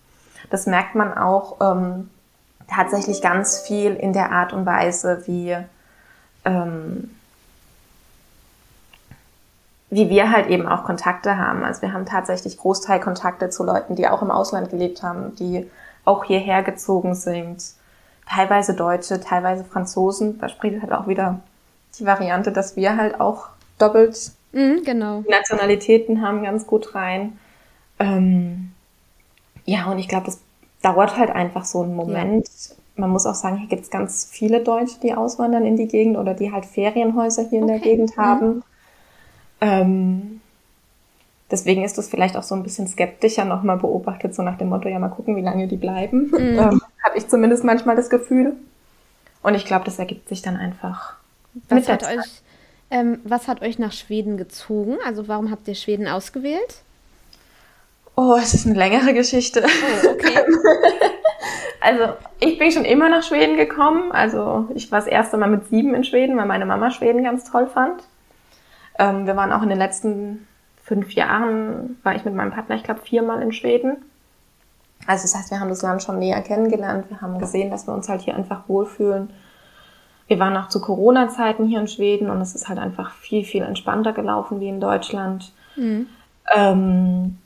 [0.50, 2.10] Das merkt man auch ähm,
[2.68, 5.58] tatsächlich ganz viel in der Art und Weise, wie,
[6.46, 7.12] ähm,
[9.90, 11.64] wie wir halt eben auch Kontakte haben.
[11.64, 15.70] Also wir haben tatsächlich Großteil Kontakte zu Leuten, die auch im Ausland gelebt haben, die
[16.08, 17.64] auch hierher gezogen sind.
[18.30, 20.40] Teilweise Deutsche, teilweise Franzosen.
[20.40, 21.40] Da spricht halt auch wieder
[21.98, 25.24] die Variante, dass wir halt auch doppelt mhm, genau.
[25.30, 27.38] Nationalitäten haben ganz gut rein.
[28.00, 28.72] Ähm,
[29.66, 30.40] ja, und ich glaube, das
[30.82, 32.48] dauert halt einfach so einen Moment.
[32.48, 32.76] Ja.
[32.96, 36.18] Man muss auch sagen, hier gibt es ganz viele Deutsche, die auswandern in die Gegend
[36.18, 38.22] oder die halt Ferienhäuser hier in der Gegend mhm.
[38.22, 38.64] haben.
[39.62, 40.42] Ähm,
[41.50, 44.90] Deswegen ist das vielleicht auch so ein bisschen skeptischer nochmal beobachtet, so nach dem Motto,
[44.90, 46.32] ja, mal gucken, wie lange die bleiben.
[46.32, 46.38] Mhm.
[46.58, 48.54] Ähm, Habe ich zumindest manchmal das Gefühl.
[49.44, 51.16] Und ich glaube, das ergibt sich dann einfach.
[51.70, 52.42] Was hat, euch,
[52.92, 54.98] ähm, was hat euch nach Schweden gezogen?
[55.06, 56.82] Also warum habt ihr Schweden ausgewählt?
[58.16, 59.64] Oh, es ist eine längere Geschichte.
[59.64, 60.40] Oh, okay.
[61.82, 64.12] also ich bin schon immer nach Schweden gekommen.
[64.12, 67.50] Also ich war das erste Mal mit sieben in Schweden, weil meine Mama Schweden ganz
[67.50, 68.04] toll fand.
[69.00, 70.48] Ähm, wir waren auch in den letzten
[70.88, 73.98] fünf Jahren war ich mit meinem Partner, ich glaube, viermal in Schweden.
[75.06, 77.10] Also das heißt, wir haben das Land schon näher kennengelernt.
[77.10, 79.30] Wir haben gesehen, dass wir uns halt hier einfach wohlfühlen.
[80.28, 83.64] Wir waren auch zu Corona-Zeiten hier in Schweden und es ist halt einfach viel, viel
[83.64, 85.52] entspannter gelaufen wie in Deutschland.
[85.76, 86.08] Mhm.
[86.56, 87.38] Ähm,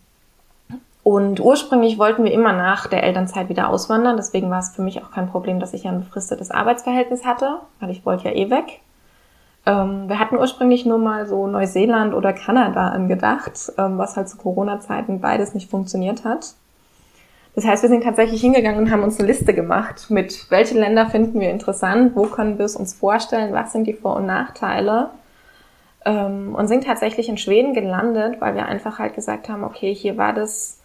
[1.04, 4.18] und ursprünglich wollten wir immer nach der Elternzeit wieder auswandern.
[4.18, 7.58] Deswegen war es für mich auch kein Problem, dass ich ja ein befristetes Arbeitsverhältnis hatte,
[7.80, 8.82] weil ich wollte ja eh weg.
[9.66, 14.38] Ähm, wir hatten ursprünglich nur mal so Neuseeland oder Kanada angedacht, ähm, was halt zu
[14.38, 16.56] Corona-Zeiten beides nicht funktioniert hat.
[17.54, 21.08] Das heißt, wir sind tatsächlich hingegangen und haben uns eine Liste gemacht mit, welche Länder
[21.08, 25.10] finden wir interessant, wo können wir es uns vorstellen, was sind die Vor- und Nachteile.
[26.06, 30.18] Ähm, und sind tatsächlich in Schweden gelandet, weil wir einfach halt gesagt haben, okay, hier
[30.18, 30.81] war das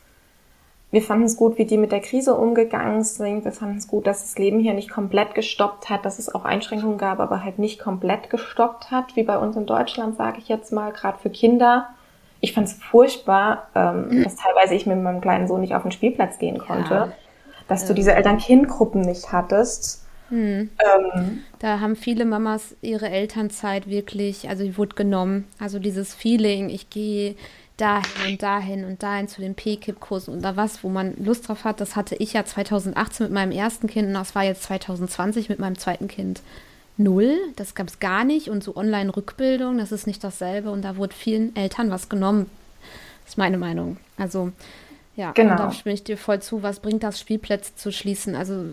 [0.93, 3.45] wir fanden es gut, wie die mit der Krise umgegangen sind.
[3.45, 6.45] Wir fanden es gut, dass das Leben hier nicht komplett gestoppt hat, dass es auch
[6.45, 10.49] Einschränkungen gab, aber halt nicht komplett gestoppt hat, wie bei uns in Deutschland, sage ich
[10.49, 11.89] jetzt mal, gerade für Kinder.
[12.41, 14.25] Ich fand es furchtbar, ähm, mhm.
[14.25, 17.13] dass teilweise ich mit meinem kleinen Sohn nicht auf den Spielplatz gehen konnte, ja.
[17.67, 20.05] dass du diese Eltern-Kind-Gruppen nicht hattest.
[20.29, 20.71] Hm.
[20.81, 25.47] Ähm, da haben viele Mamas ihre Elternzeit wirklich, also die wurde genommen.
[25.61, 27.37] Also dieses Feeling, ich gehe
[27.77, 31.81] dahin und dahin und dahin zu den P-Kip-Kursen oder was, wo man Lust drauf hat.
[31.81, 35.59] Das hatte ich ja 2018 mit meinem ersten Kind und das war jetzt 2020 mit
[35.59, 36.41] meinem zweiten Kind
[36.97, 37.37] null.
[37.57, 38.49] Das gab es gar nicht.
[38.49, 40.71] Und so Online-Rückbildung, das ist nicht dasselbe.
[40.71, 42.51] Und da wurde vielen Eltern was genommen.
[43.25, 43.99] Das ist meine Meinung.
[44.17, 44.53] Also,
[45.17, 45.57] ja, genau.
[45.57, 46.63] da stimme ich dir voll zu.
[46.63, 48.35] Was bringt das, Spielplätze zu schließen?
[48.35, 48.65] Also,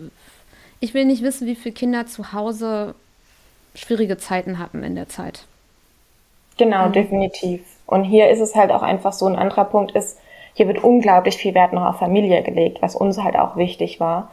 [0.80, 2.94] ich will nicht wissen, wie viele Kinder zu Hause
[3.74, 5.44] schwierige Zeiten hatten in der Zeit.
[6.56, 6.92] Genau, mhm.
[6.92, 7.62] definitiv.
[7.86, 10.18] Und hier ist es halt auch einfach so ein anderer Punkt ist,
[10.54, 14.30] hier wird unglaublich viel Wert noch auf Familie gelegt, was uns halt auch wichtig war.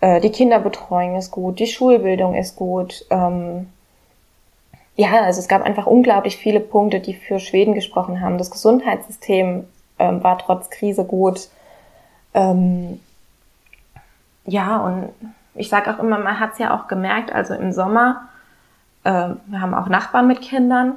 [0.00, 3.04] Äh, die Kinderbetreuung ist gut, die Schulbildung ist gut.
[3.10, 3.68] Ähm,
[4.96, 8.38] ja, also es gab einfach unglaublich viele Punkte, die für Schweden gesprochen haben.
[8.38, 9.64] Das Gesundheitssystem
[9.98, 11.48] ähm, war trotz Krise gut.
[12.34, 13.00] Ähm,
[14.46, 15.10] ja, und
[15.54, 18.28] ich sage auch immer, man hat es ja auch gemerkt, also im Sommer,
[19.04, 20.96] äh, wir haben auch Nachbarn mit Kindern,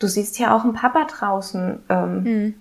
[0.00, 2.54] du siehst ja auch einen Papa draußen ähm, mhm.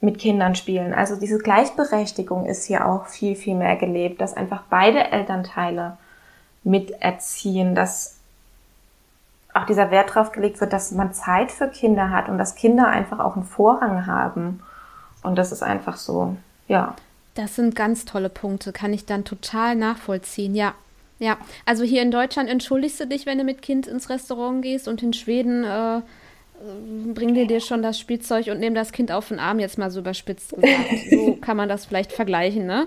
[0.00, 0.94] mit Kindern spielen.
[0.94, 5.96] Also diese Gleichberechtigung ist hier auch viel, viel mehr gelebt, dass einfach beide Elternteile
[6.62, 8.18] miterziehen, dass
[9.52, 12.86] auch dieser Wert drauf gelegt wird, dass man Zeit für Kinder hat und dass Kinder
[12.86, 14.62] einfach auch einen Vorrang haben.
[15.22, 16.36] Und das ist einfach so,
[16.68, 16.94] ja.
[17.34, 20.54] Das sind ganz tolle Punkte, kann ich dann total nachvollziehen.
[20.54, 20.74] Ja,
[21.18, 21.36] ja.
[21.66, 25.02] Also hier in Deutschland entschuldigst du dich, wenn du mit Kind ins Restaurant gehst und
[25.02, 26.00] in Schweden äh,
[27.14, 29.90] bringen die dir schon das Spielzeug und nehmen das Kind auf den Arm, jetzt mal
[29.90, 30.72] so überspitzt gesagt.
[31.10, 32.86] So kann man das vielleicht vergleichen, ne?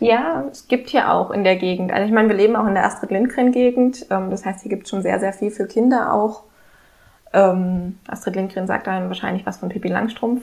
[0.00, 1.92] Ja, es gibt hier auch in der Gegend.
[1.92, 4.06] Also ich meine, wir leben auch in der Astrid Lindgren-Gegend.
[4.10, 6.42] Ähm, das heißt, hier gibt es schon sehr, sehr viel für Kinder auch.
[7.32, 10.42] Ähm, Astrid Lindgren sagt dann wahrscheinlich was von Pippi Langstrumpf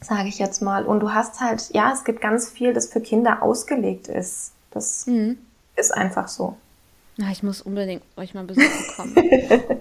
[0.00, 0.84] sage ich jetzt mal.
[0.84, 4.52] Und du hast halt, ja, es gibt ganz viel, das für Kinder ausgelegt ist.
[4.70, 5.38] Das mhm.
[5.76, 6.56] ist einfach so.
[7.16, 9.14] Na, ich muss unbedingt euch mal besuchen kommen.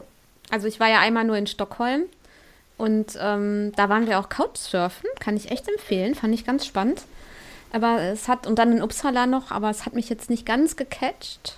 [0.50, 2.04] also ich war ja einmal nur in Stockholm
[2.78, 7.04] und ähm, da waren wir auch Couchsurfen, kann ich echt empfehlen, fand ich ganz spannend.
[7.74, 10.78] Aber es hat, und dann in Uppsala noch, aber es hat mich jetzt nicht ganz
[10.78, 11.58] gecatcht,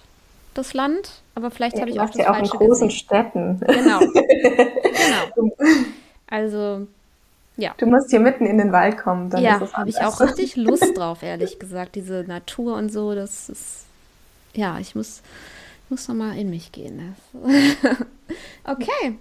[0.53, 1.21] das Land.
[1.35, 2.91] Aber vielleicht ja, habe ich auch das ja auch in großen gesehen.
[2.91, 3.59] Städten.
[3.59, 3.99] Genau.
[5.35, 5.55] genau.
[6.27, 6.87] Also
[7.59, 7.73] ja.
[7.77, 9.29] Du musst hier mitten in den Wald kommen.
[9.29, 11.95] Dann ja, habe ich auch richtig Lust drauf, ehrlich gesagt.
[11.95, 13.85] Diese Natur und so, das ist,
[14.53, 15.21] ja, ich muss,
[15.89, 17.15] muss noch mal in mich gehen.
[18.63, 19.17] okay.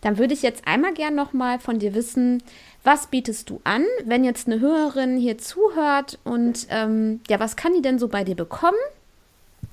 [0.00, 2.42] Dann würde ich jetzt einmal gern noch mal von dir wissen,
[2.84, 7.74] was bietest du an, wenn jetzt eine Hörerin hier zuhört und ähm, ja, was kann
[7.74, 8.78] die denn so bei dir bekommen?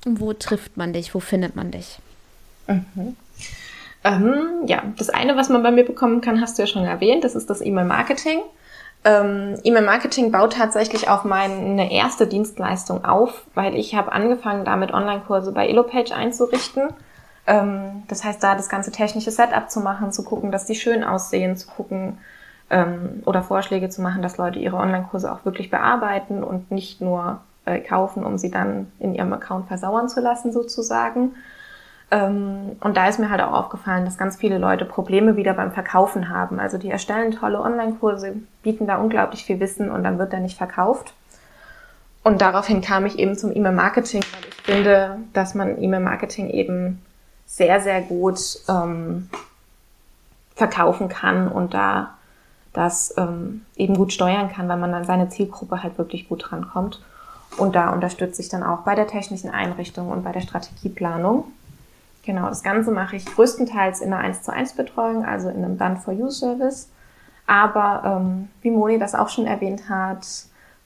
[0.04, 1.14] Und wo trifft man dich?
[1.14, 1.98] Wo findet man dich?
[2.66, 3.16] Mhm.
[4.04, 7.24] Ähm, ja, das eine, was man bei mir bekommen kann, hast du ja schon erwähnt,
[7.24, 8.40] das ist das E-Mail-Marketing.
[9.06, 15.52] Ähm, E-Mail-Marketing baut tatsächlich auf meine erste Dienstleistung auf, weil ich habe angefangen, damit Online-Kurse
[15.52, 16.88] bei Elopage einzurichten.
[17.46, 21.04] Ähm, das heißt, da das ganze technische Setup zu machen, zu gucken, dass die schön
[21.04, 22.18] aussehen, zu gucken
[22.68, 27.38] ähm, oder Vorschläge zu machen, dass Leute ihre Online-Kurse auch wirklich bearbeiten und nicht nur
[27.64, 31.36] äh, kaufen, um sie dann in ihrem Account versauern zu lassen sozusagen.
[32.10, 35.72] Ähm, und da ist mir halt auch aufgefallen, dass ganz viele Leute Probleme wieder beim
[35.72, 36.60] Verkaufen haben.
[36.60, 40.56] Also die erstellen tolle Online-Kurse, bieten da unglaublich viel Wissen und dann wird da nicht
[40.56, 41.14] verkauft.
[42.22, 47.00] Und daraufhin kam ich eben zum E-Mail-Marketing, weil ich finde, dass man E-Mail-Marketing eben
[47.46, 49.30] sehr, sehr gut ähm,
[50.54, 52.14] verkaufen kann und da
[52.72, 57.00] das ähm, eben gut steuern kann, weil man dann seine Zielgruppe halt wirklich gut drankommt.
[57.56, 61.44] Und da unterstütze ich dann auch bei der technischen Einrichtung und bei der Strategieplanung.
[62.26, 65.78] Genau, das Ganze mache ich größtenteils in einer 1 zu 1 Betreuung, also in einem
[65.78, 66.90] Done for You Service.
[67.46, 70.26] Aber ähm, wie Moni das auch schon erwähnt hat,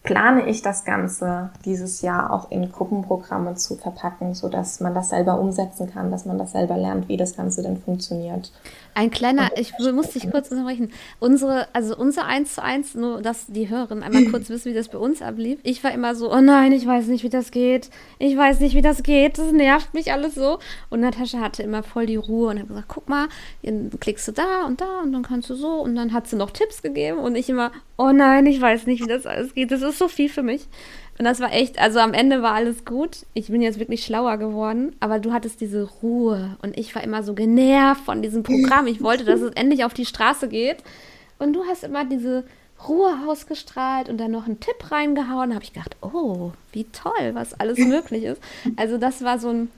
[0.02, 5.10] plane ich das Ganze dieses Jahr auch in Gruppenprogramme zu verpacken, so dass man das
[5.10, 8.50] selber umsetzen kann, dass man das selber lernt, wie das Ganze denn funktioniert.
[8.94, 10.90] Ein kleiner, ich muss dich kurz unterbrechen.
[11.20, 14.88] Unsere, also unser 1 zu 1, nur dass die Hörerinnen einmal kurz wissen, wie das
[14.88, 15.60] bei uns ablief.
[15.62, 17.90] Ich war immer so, oh nein, ich weiß nicht, wie das geht.
[18.18, 19.38] Ich weiß nicht, wie das geht.
[19.38, 20.58] Das nervt mich alles so.
[20.88, 23.28] Und Natascha hatte immer voll die Ruhe und hat gesagt, guck mal,
[23.62, 25.80] dann klickst du da und da und dann kannst du so.
[25.80, 27.70] Und dann hat sie noch Tipps gegeben und ich immer,
[28.00, 29.70] oh nein, ich weiß nicht, wie das alles geht.
[29.70, 30.66] Das ist so viel für mich.
[31.18, 33.26] Und das war echt, also am Ende war alles gut.
[33.34, 37.22] Ich bin jetzt wirklich schlauer geworden, aber du hattest diese Ruhe und ich war immer
[37.22, 38.86] so genervt von diesem Programm.
[38.86, 40.78] Ich wollte, dass es endlich auf die Straße geht.
[41.38, 42.44] Und du hast immer diese
[42.88, 45.50] Ruhe ausgestrahlt und dann noch einen Tipp reingehauen.
[45.50, 48.40] Da habe ich gedacht, oh, wie toll, was alles möglich ist.
[48.76, 49.68] Also das war so ein,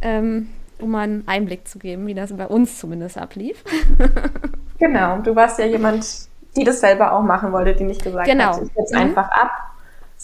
[0.00, 0.48] ähm,
[0.78, 3.64] um mal einen Einblick zu geben, wie das bei uns zumindest ablief.
[4.78, 8.54] genau, du warst ja jemand, die das selber auch machen wollte, die nicht gesagt genau.
[8.54, 9.00] hat, ich jetzt mhm.
[9.00, 9.50] einfach ab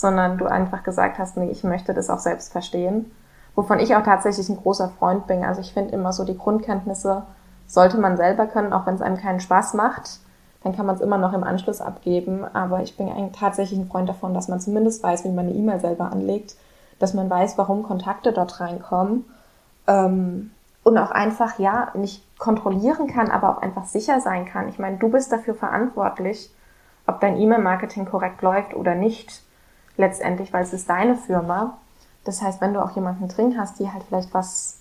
[0.00, 3.12] sondern du einfach gesagt hast, nee, ich möchte das auch selbst verstehen.
[3.54, 5.44] Wovon ich auch tatsächlich ein großer Freund bin.
[5.44, 7.24] Also ich finde immer so, die Grundkenntnisse
[7.66, 10.20] sollte man selber können, auch wenn es einem keinen Spaß macht.
[10.62, 12.44] Dann kann man es immer noch im Anschluss abgeben.
[12.52, 15.54] Aber ich bin eigentlich tatsächlich ein Freund davon, dass man zumindest weiß, wie man eine
[15.54, 16.56] E-Mail selber anlegt,
[16.98, 19.24] dass man weiß, warum Kontakte dort reinkommen.
[19.86, 20.52] Ähm,
[20.82, 24.68] und auch einfach, ja, nicht kontrollieren kann, aber auch einfach sicher sein kann.
[24.68, 26.50] Ich meine, du bist dafür verantwortlich,
[27.06, 29.42] ob dein E-Mail-Marketing korrekt läuft oder nicht
[29.96, 31.76] letztendlich, weil es ist deine Firma.
[32.24, 34.78] Das heißt, wenn du auch jemanden drin hast, die halt vielleicht was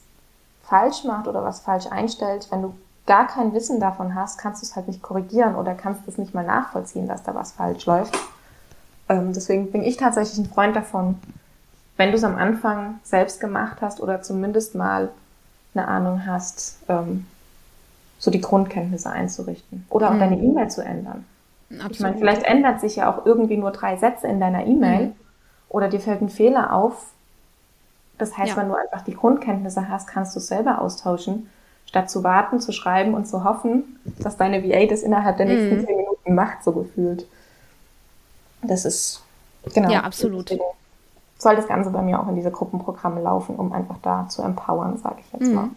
[0.63, 2.73] falsch macht oder was falsch einstellt, wenn du
[3.05, 6.33] gar kein Wissen davon hast, kannst du es halt nicht korrigieren oder kannst es nicht
[6.35, 8.17] mal nachvollziehen, dass da was falsch läuft.
[9.09, 11.19] Ähm, deswegen bin ich tatsächlich ein Freund davon,
[11.97, 15.09] wenn du es am Anfang selbst gemacht hast oder zumindest mal
[15.73, 17.25] eine Ahnung hast, ähm,
[18.17, 20.19] so die Grundkenntnisse einzurichten oder auch mhm.
[20.19, 21.25] deine E-Mail zu ändern.
[21.69, 21.91] Absolut.
[21.91, 25.13] Ich meine, vielleicht ändert sich ja auch irgendwie nur drei Sätze in deiner E-Mail mhm.
[25.69, 27.05] oder dir fällt ein Fehler auf.
[28.17, 28.57] Das heißt, ja.
[28.57, 31.49] wenn du einfach die Grundkenntnisse hast, kannst du es selber austauschen,
[31.85, 35.77] statt zu warten, zu schreiben und zu hoffen, dass deine VA das innerhalb der nächsten
[35.77, 35.85] mhm.
[35.85, 37.25] zehn Minuten macht, so gefühlt.
[38.61, 39.23] Das ist,
[39.73, 39.89] genau.
[39.89, 40.51] Ja, absolut.
[41.39, 44.97] Soll das Ganze bei mir auch in diese Gruppenprogramme laufen, um einfach da zu empowern,
[44.97, 45.55] sage ich jetzt mhm.
[45.55, 45.69] mal.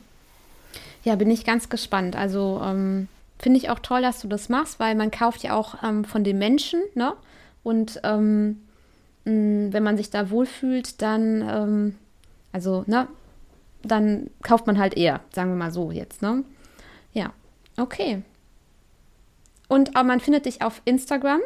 [1.05, 2.17] Ja, bin ich ganz gespannt.
[2.17, 3.09] Also ähm,
[3.39, 6.25] finde ich auch toll, dass du das machst, weil man kauft ja auch ähm, von
[6.25, 7.15] den Menschen, ne?
[7.63, 8.63] Und ähm,
[9.25, 11.99] mh, wenn man sich da wohlfühlt, dann, ähm,
[12.53, 13.09] also, ne,
[13.83, 16.45] dann kauft man halt eher, sagen wir mal so jetzt, ne?
[17.13, 17.33] Ja,
[17.77, 18.23] okay.
[19.69, 21.41] Und man findet dich auf Instagram.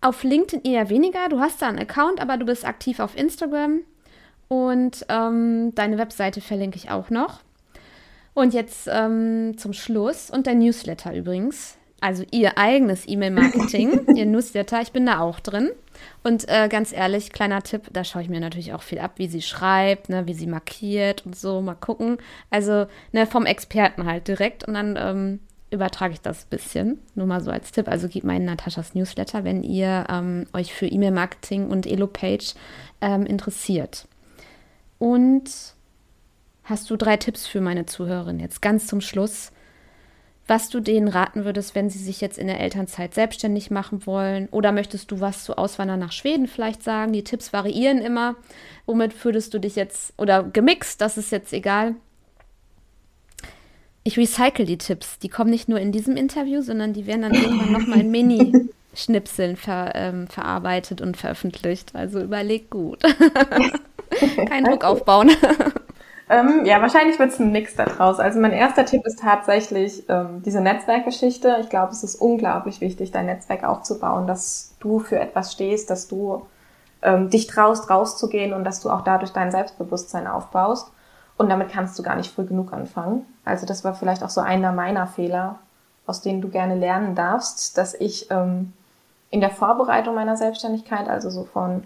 [0.00, 1.28] Auf LinkedIn eher weniger.
[1.28, 3.80] Du hast da einen Account, aber du bist aktiv auf Instagram.
[4.48, 7.40] Und ähm, deine Webseite verlinke ich auch noch.
[8.34, 11.78] Und jetzt ähm, zum Schluss und dein Newsletter übrigens.
[12.00, 15.70] Also ihr eigenes E-Mail-Marketing, ihr Newsletter, ich bin da auch drin.
[16.22, 19.28] Und äh, ganz ehrlich, kleiner Tipp, da schaue ich mir natürlich auch viel ab, wie
[19.28, 22.18] sie schreibt, ne, wie sie markiert und so, mal gucken.
[22.50, 25.40] Also ne, vom Experten halt direkt und dann ähm,
[25.76, 26.98] übertrage ich das ein bisschen.
[27.14, 27.88] Nur mal so als Tipp.
[27.88, 32.54] Also gebt mal in Nataschas Newsletter, wenn ihr ähm, euch für E-Mail-Marketing und Elo-Page
[33.00, 34.08] ähm, interessiert.
[34.98, 35.44] Und
[36.64, 39.52] hast du drei Tipps für meine Zuhörerin jetzt ganz zum Schluss,
[40.48, 44.48] was du denen raten würdest, wenn sie sich jetzt in der Elternzeit selbstständig machen wollen?
[44.50, 47.12] Oder möchtest du was zu Auswandern nach Schweden vielleicht sagen?
[47.12, 48.36] Die Tipps variieren immer.
[48.86, 51.96] Womit würdest du dich jetzt, oder gemixt, das ist jetzt egal.
[54.06, 55.18] Ich recycle die Tipps.
[55.18, 59.56] Die kommen nicht nur in diesem Interview, sondern die werden dann irgendwann nochmal in Mini-Schnipseln
[59.56, 61.90] ver, ähm, verarbeitet und veröffentlicht.
[61.92, 63.02] Also überleg gut.
[64.48, 65.30] Kein Druck aufbauen.
[66.28, 68.18] Ähm, ja, wahrscheinlich wird es ein Mix daraus.
[68.18, 71.58] Also mein erster Tipp ist tatsächlich ähm, diese Netzwerkgeschichte.
[71.60, 76.08] Ich glaube, es ist unglaublich wichtig, dein Netzwerk aufzubauen, dass du für etwas stehst, dass
[76.08, 76.44] du
[77.02, 80.90] ähm, dich traust, rauszugehen und dass du auch dadurch dein Selbstbewusstsein aufbaust.
[81.36, 83.26] Und damit kannst du gar nicht früh genug anfangen.
[83.44, 85.58] Also das war vielleicht auch so einer meiner Fehler,
[86.06, 88.72] aus denen du gerne lernen darfst, dass ich ähm,
[89.30, 91.84] in der Vorbereitung meiner Selbstständigkeit, also so von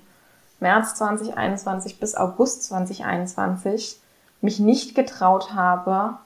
[0.61, 4.01] März 2021 bis August 2021,
[4.41, 6.19] mich nicht getraut habe,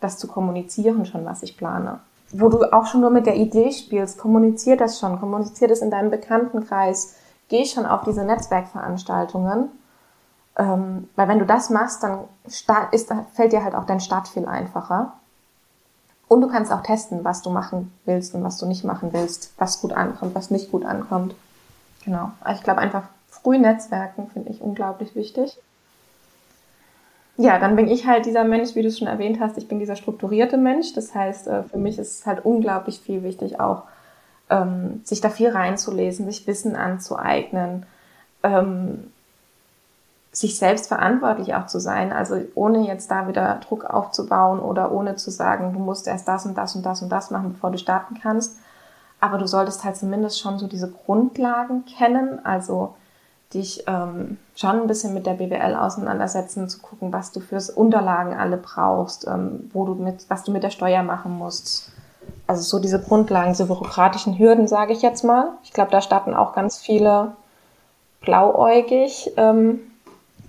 [0.00, 2.00] das zu kommunizieren schon, was ich plane.
[2.32, 5.90] Wo du auch schon nur mit der Idee spielst, kommunizier das schon, kommunizier das in
[5.90, 7.14] deinem Bekanntenkreis,
[7.48, 9.70] geh schon auf diese Netzwerkveranstaltungen.
[10.58, 12.24] Ähm, weil wenn du das machst, dann
[12.90, 15.12] ist, fällt dir halt auch dein Start viel einfacher.
[16.28, 19.52] Und du kannst auch testen, was du machen willst und was du nicht machen willst,
[19.58, 21.34] was gut ankommt, was nicht gut ankommt.
[22.04, 22.30] Genau.
[22.40, 25.58] Also ich glaube einfach früh Netzwerken finde ich unglaublich wichtig
[27.38, 29.78] ja, dann bin ich halt dieser Mensch, wie du es schon erwähnt hast, ich bin
[29.78, 30.94] dieser strukturierte Mensch.
[30.94, 33.82] Das heißt, äh, für mich ist es halt unglaublich viel wichtig, auch
[34.48, 37.84] ähm, sich da viel reinzulesen, sich Wissen anzueignen,
[38.42, 39.12] ähm,
[40.36, 42.12] sich selbst verantwortlich auch zu sein.
[42.12, 46.44] Also ohne jetzt da wieder Druck aufzubauen oder ohne zu sagen, du musst erst das
[46.44, 48.58] und das und das und das machen, bevor du starten kannst.
[49.18, 52.44] Aber du solltest halt zumindest schon so diese Grundlagen kennen.
[52.44, 52.94] Also
[53.54, 58.34] dich ähm, schon ein bisschen mit der BWL auseinandersetzen, zu gucken, was du fürs Unterlagen
[58.34, 61.92] alle brauchst, ähm, wo du mit, was du mit der Steuer machen musst.
[62.46, 65.54] Also so diese Grundlagen, diese bürokratischen Hürden, sage ich jetzt mal.
[65.62, 67.32] Ich glaube, da starten auch ganz viele
[68.20, 69.32] blauäugig.
[69.38, 69.80] Ähm,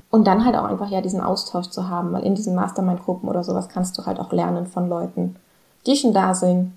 [0.10, 3.44] und dann halt auch einfach ja diesen Austausch zu haben, weil in diesen Mastermind-Gruppen oder
[3.44, 5.36] sowas kannst du halt auch lernen von Leuten,
[5.86, 6.74] die schon da sind,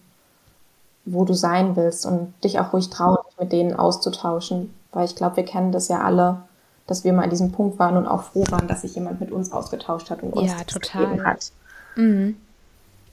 [1.04, 5.36] wo du sein willst und dich auch ruhig trauen, mit denen auszutauschen, weil ich glaube,
[5.36, 6.38] wir kennen das ja alle,
[6.86, 9.30] dass wir mal an diesem Punkt waren und auch froh waren, dass sich jemand mit
[9.30, 11.24] uns ausgetauscht hat und uns ja, total.
[11.24, 11.52] hat.
[11.96, 12.36] Mhm.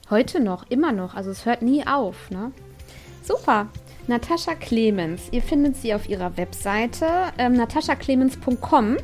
[0.10, 1.16] Heute noch, immer noch.
[1.16, 2.32] Also es hört nie auf.
[2.32, 2.52] Ne?
[3.24, 3.68] Super.
[4.08, 5.24] Natascha Clemens.
[5.32, 7.06] Ihr findet sie auf ihrer Webseite
[7.38, 8.98] ähm, nataschaclemens.com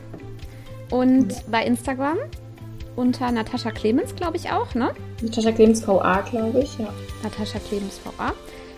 [0.90, 2.18] und bei Instagram
[2.96, 4.94] unter Natascha Clemens, glaube ich auch, ne?
[5.22, 6.94] Natascha Clemens VA, glaube ich, ja.
[7.24, 8.34] Natascha Clemens VA.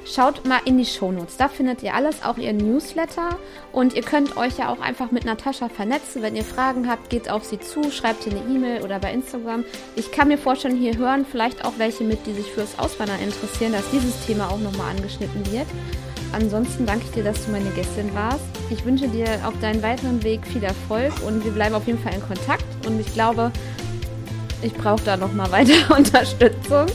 [0.07, 1.37] Schaut mal in die Shownotes.
[1.37, 3.39] Da findet ihr alles, auch ihr Newsletter.
[3.71, 6.21] Und ihr könnt euch ja auch einfach mit Natascha vernetzen.
[6.21, 9.65] Wenn ihr Fragen habt, geht auf sie zu, schreibt ihr eine E-Mail oder bei Instagram.
[9.95, 13.71] Ich kann mir vorstellen, hier hören vielleicht auch welche mit, die sich fürs Auswandern interessieren,
[13.71, 15.67] dass dieses Thema auch nochmal angeschnitten wird.
[16.35, 18.43] Ansonsten danke ich dir, dass du meine Gästin warst.
[18.69, 22.13] Ich wünsche dir auf deinen weiteren Weg viel Erfolg und wir bleiben auf jeden Fall
[22.13, 22.65] in Kontakt.
[22.85, 23.51] Und ich glaube,
[24.61, 26.87] ich brauche da noch mal weiter Unterstützung.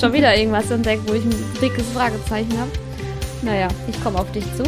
[0.00, 2.70] Schon wieder irgendwas entdeckt, wo ich ein dickes Fragezeichen habe.
[3.42, 4.62] Naja, ich komme auf dich zu.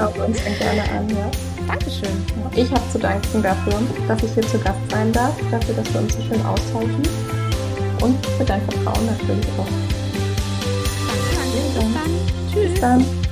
[0.00, 1.28] Auf uns fängt gerne an, ja.
[1.66, 2.24] Dankeschön.
[2.54, 6.00] Ich habe zu danken dafür, dass ich hier zu Gast sein darf, dafür, dass wir
[6.00, 7.02] uns so schön austauschen
[8.00, 9.97] und für dein Vertrauen natürlich auch.
[11.58, 11.90] Danke, danke.
[11.90, 12.10] Bis dann.
[12.52, 12.70] Tschüss.
[12.70, 13.27] Bis dann.